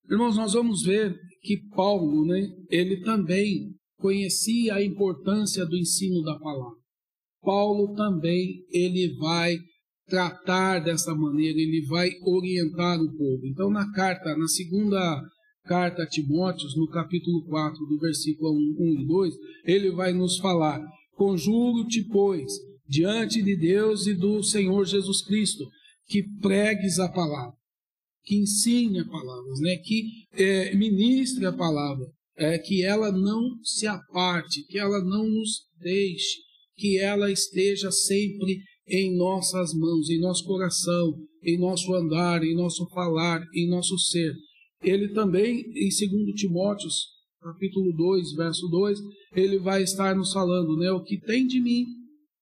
[0.08, 6.38] Irmãos, nós vamos ver que Paulo, né, ele também conhecia a importância do ensino da
[6.38, 6.78] palavra.
[7.40, 9.58] Paulo também ele vai
[10.12, 13.46] tratar dessa maneira, ele vai orientar o povo.
[13.46, 15.22] Então, na carta, na segunda
[15.64, 19.34] carta a Timóteos, no capítulo 4, do versículo 1, 1 e 2,
[19.64, 20.84] ele vai nos falar:
[21.14, 22.52] Conjuro-te, pois,
[22.86, 25.64] diante de Deus e do Senhor Jesus Cristo,
[26.06, 27.56] que pregues a palavra,
[28.22, 29.76] que ensine a palavra, né?
[29.76, 30.04] que
[30.34, 32.04] é, ministre a palavra,
[32.36, 36.36] é, que ela não se aparte, que ela não nos deixe,
[36.76, 42.86] que ela esteja sempre em nossas mãos, em nosso coração, em nosso andar, em nosso
[42.90, 44.32] falar, em nosso ser.
[44.82, 46.94] Ele também, em 2 Timóteos,
[47.40, 48.98] capítulo 2, verso 2,
[49.34, 50.90] ele vai estar nos falando, né?
[50.92, 51.84] O que tem de mim,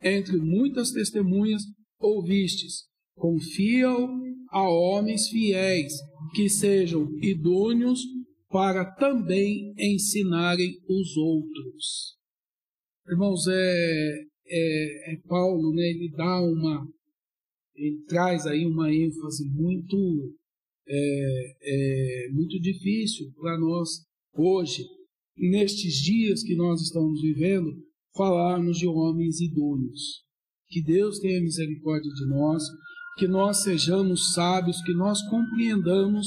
[0.03, 1.63] entre muitas testemunhas,
[1.99, 2.85] ouvistes.
[3.15, 4.09] Confiam
[4.51, 5.93] a homens fiéis,
[6.35, 8.01] que sejam idôneos
[8.49, 12.17] para também ensinarem os outros.
[13.09, 16.87] Irmãos, é, é, é Paulo, né, ele dá uma,
[17.75, 20.35] ele traz aí uma ênfase muito,
[20.89, 24.85] é, é, muito difícil para nós hoje,
[25.37, 27.73] nestes dias que nós estamos vivendo,
[28.17, 30.25] falarmos de homens idôneos.
[30.69, 32.63] Que Deus tenha misericórdia de nós,
[33.19, 36.27] que nós sejamos sábios, que nós compreendamos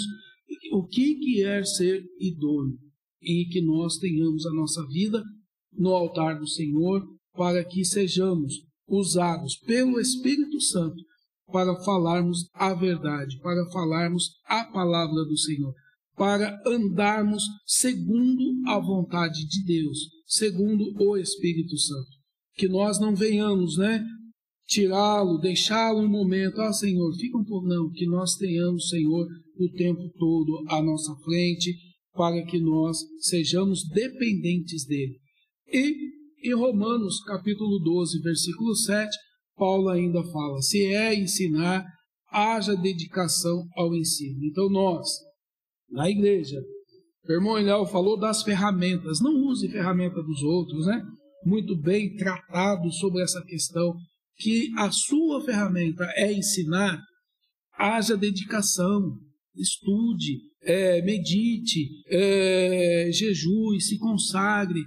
[0.72, 2.78] o que, que é ser idôneo.
[3.22, 5.24] e que nós tenhamos a nossa vida
[5.72, 7.02] no altar do Senhor
[7.34, 8.54] para que sejamos
[8.88, 11.04] usados pelo Espírito Santo
[11.52, 15.74] para falarmos a verdade, para falarmos a palavra do Senhor,
[16.16, 22.10] para andarmos segundo a vontade de Deus, segundo o Espírito Santo.
[22.56, 24.04] Que nós não venhamos, né,
[24.68, 29.28] tirá-lo, deixá-lo um momento, ah, Senhor, fica um pouco, não, que nós tenhamos, Senhor,
[29.60, 31.76] o tempo todo à nossa frente,
[32.14, 35.20] para que nós sejamos dependentes dele.
[35.68, 39.10] E em Romanos, capítulo 12, versículo 7,
[39.56, 41.86] Paulo ainda fala: se é ensinar,
[42.30, 44.44] haja dedicação ao ensino.
[44.44, 45.08] Então, nós,
[45.90, 46.62] na igreja,
[47.28, 51.02] o irmão Eliel falou das ferramentas, não use ferramenta dos outros, né?
[51.46, 53.96] Muito bem tratado sobre essa questão,
[54.36, 57.02] que a sua ferramenta é ensinar,
[57.78, 59.18] haja dedicação,
[59.56, 64.82] estude, é, medite, é, jejue, se consagre,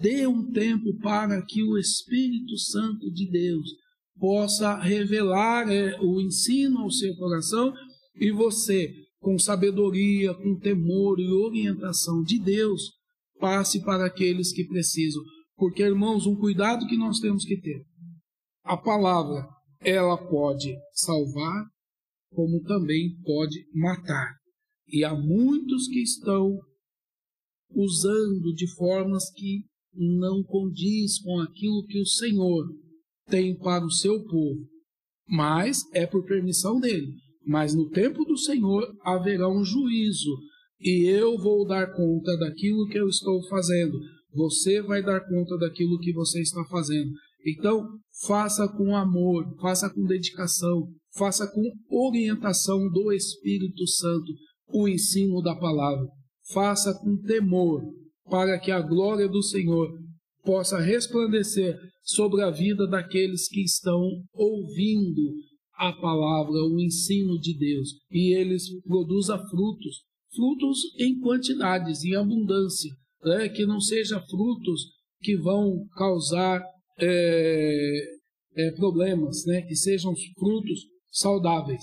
[0.00, 3.70] dê um tempo para que o Espírito Santo de Deus
[4.18, 7.72] possa revelar é, o ensino ao seu coração
[8.14, 12.92] e você, com sabedoria, com temor e orientação de Deus,
[13.40, 15.22] passe para aqueles que precisam.
[15.56, 17.84] Porque, irmãos, um cuidado que nós temos que ter.
[18.64, 19.46] A palavra,
[19.80, 21.64] ela pode salvar,
[22.30, 24.36] como também pode matar.
[24.88, 26.58] E há muitos que estão
[27.74, 29.64] usando de formas que
[29.94, 32.66] não condiz com aquilo que o Senhor
[33.26, 34.60] tem para o seu povo.
[35.28, 37.14] Mas é por permissão dele.
[37.44, 40.30] Mas no tempo do Senhor haverá um juízo,
[40.80, 43.98] e eu vou dar conta daquilo que eu estou fazendo.
[44.34, 47.10] Você vai dar conta daquilo que você está fazendo.
[47.46, 54.32] Então, faça com amor, faça com dedicação, faça com orientação do Espírito Santo
[54.68, 56.06] o ensino da palavra.
[56.50, 57.82] Faça com temor,
[58.24, 59.88] para que a glória do Senhor
[60.44, 65.34] possa resplandecer sobre a vida daqueles que estão ouvindo
[65.74, 70.02] a palavra, o ensino de Deus, e eles produzam frutos,
[70.34, 72.90] frutos em quantidades, em abundância,
[73.24, 73.48] né?
[73.48, 76.62] que não seja frutos que vão causar
[76.98, 78.04] é,
[78.56, 79.62] é, problemas, né?
[79.62, 80.80] que sejam frutos
[81.10, 81.82] saudáveis.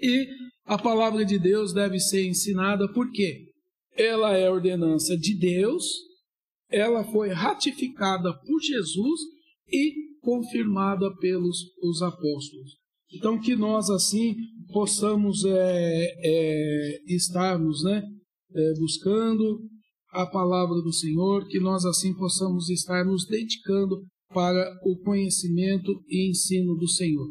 [0.00, 0.26] E
[0.64, 3.46] a palavra de Deus deve ser ensinada porque
[3.96, 5.84] ela é ordenança de Deus,
[6.70, 9.20] ela foi ratificada por Jesus
[9.68, 12.76] e confirmada pelos os apóstolos.
[13.12, 14.34] Então, que nós assim
[14.72, 18.02] possamos é, é, estarmos né,
[18.52, 19.60] é, buscando
[20.10, 26.28] a palavra do Senhor, que nós assim possamos estar nos dedicando para o conhecimento e
[26.30, 27.28] ensino do Senhor.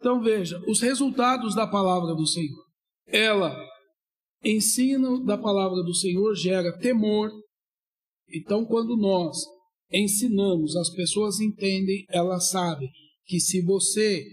[0.00, 2.64] Então veja, os resultados da palavra do Senhor.
[3.06, 3.54] Ela,
[4.42, 7.30] ensino da palavra do Senhor, gera temor.
[8.32, 9.36] Então, quando nós
[9.92, 12.88] ensinamos, as pessoas entendem, elas sabem
[13.26, 14.24] que se você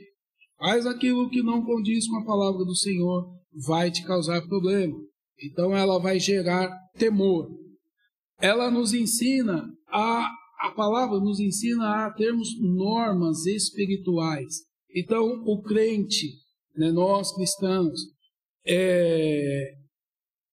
[0.57, 3.27] faz aquilo que não condiz com a palavra do Senhor,
[3.65, 4.95] vai te causar problema.
[5.43, 7.49] Então, ela vai gerar temor.
[8.39, 14.66] Ela nos ensina a a palavra nos ensina a termos normas espirituais.
[14.99, 16.33] Então, o crente,
[16.75, 17.99] né, nós cristãos,
[18.65, 19.75] é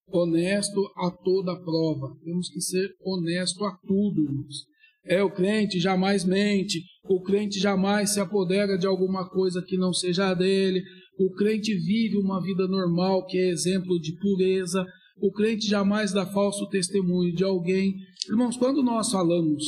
[0.06, 2.14] honesto a toda prova.
[2.22, 4.66] Temos que ser honesto a tudo, irmãos.
[5.06, 9.94] É, o crente jamais mente, o crente jamais se apodera de alguma coisa que não
[9.94, 10.82] seja dele,
[11.18, 14.84] o crente vive uma vida normal, que é exemplo de pureza,
[15.22, 17.94] o crente jamais dá falso testemunho de alguém.
[18.28, 19.62] Irmãos, quando nós falamos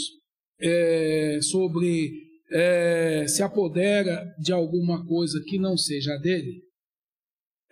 [0.61, 6.63] é, sobre é, se apodera de alguma coisa que não seja dele,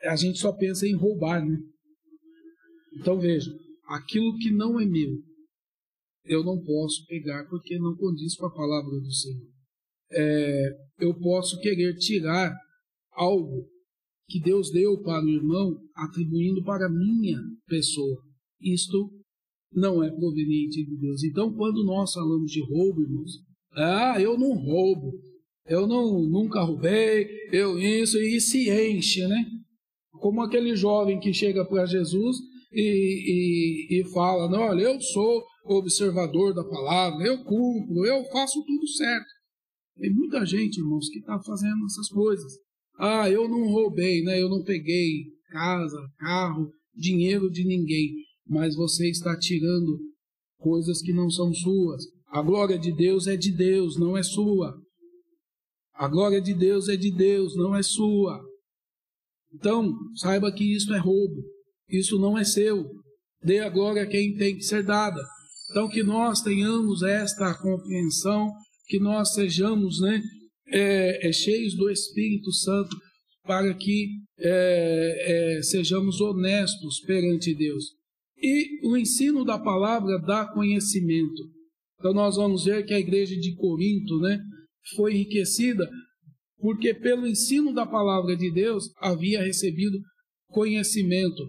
[0.03, 1.57] a gente só pensa em roubar, né?
[3.01, 3.51] Então veja,
[3.87, 5.19] aquilo que não é meu,
[6.25, 9.47] eu não posso pegar porque não condiz com a palavra do Senhor.
[10.13, 12.55] É, eu posso querer tirar
[13.13, 13.69] algo
[14.29, 18.23] que Deus deu para o irmão, atribuindo para minha pessoa.
[18.61, 19.11] Isto
[19.73, 21.23] não é proveniente de Deus.
[21.25, 23.33] Então, quando nós falamos de roubo, irmãos,
[23.77, 25.13] ah, eu não roubo,
[25.67, 29.45] eu não nunca roubei, eu isso, e se enche, né?
[30.13, 32.37] Como aquele jovem que chega para Jesus
[32.73, 38.63] e, e, e fala: não, olha, eu sou observador da palavra, eu cumpro, eu faço
[38.65, 39.27] tudo certo.
[39.97, 42.53] Tem muita gente, irmãos, que está fazendo essas coisas.
[42.99, 44.41] Ah, eu não roubei, né?
[44.41, 48.13] Eu não peguei casa, carro, dinheiro de ninguém,
[48.47, 50.01] mas você está tirando
[50.59, 52.05] coisas que não são suas.
[52.35, 54.75] A glória de Deus é de Deus, não é sua.
[55.95, 58.45] A glória de Deus é de Deus, não é sua.
[59.53, 61.45] Então, saiba que isso é roubo.
[61.89, 62.91] Isso não é seu.
[63.41, 65.23] dê a glória a quem tem que ser dada.
[65.71, 68.51] Então, que nós tenhamos esta compreensão,
[68.89, 70.21] que nós sejamos né,
[70.73, 72.97] é, é, cheios do Espírito Santo,
[73.45, 74.09] para que
[74.41, 77.93] é, é, sejamos honestos perante Deus.
[78.37, 81.54] E o ensino da palavra dá conhecimento.
[82.05, 84.39] Então, nós vamos ver que a igreja de Corinto né,
[84.95, 85.89] foi enriquecida
[86.59, 89.99] porque, pelo ensino da palavra de Deus, havia recebido
[90.49, 91.43] conhecimento.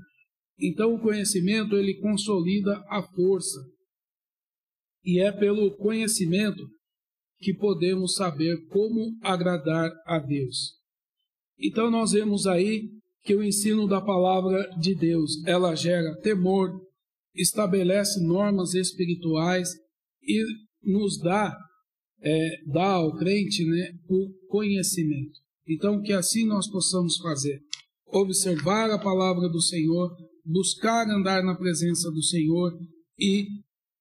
[0.58, 3.60] Então, o conhecimento ele consolida a força.
[5.04, 6.66] E é pelo conhecimento
[7.40, 10.80] que podemos saber como agradar a Deus.
[11.60, 12.90] Então nós vemos aí
[13.24, 16.72] que o ensino da palavra de Deus, ela gera temor,
[17.36, 19.70] estabelece normas espirituais
[20.28, 20.44] e
[20.84, 21.56] nos dá,
[22.22, 25.40] é, dá ao crente né, o conhecimento.
[25.68, 27.60] Então que assim nós possamos fazer,
[28.08, 30.16] observar a palavra do Senhor,
[30.46, 32.72] buscar andar na presença do Senhor
[33.20, 33.48] e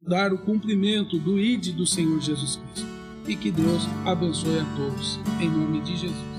[0.02, 2.94] dar o cumprimento do ID do Senhor Jesus Cristo.
[3.26, 5.16] E que Deus abençoe a todos.
[5.40, 6.33] Em nome de Jesus.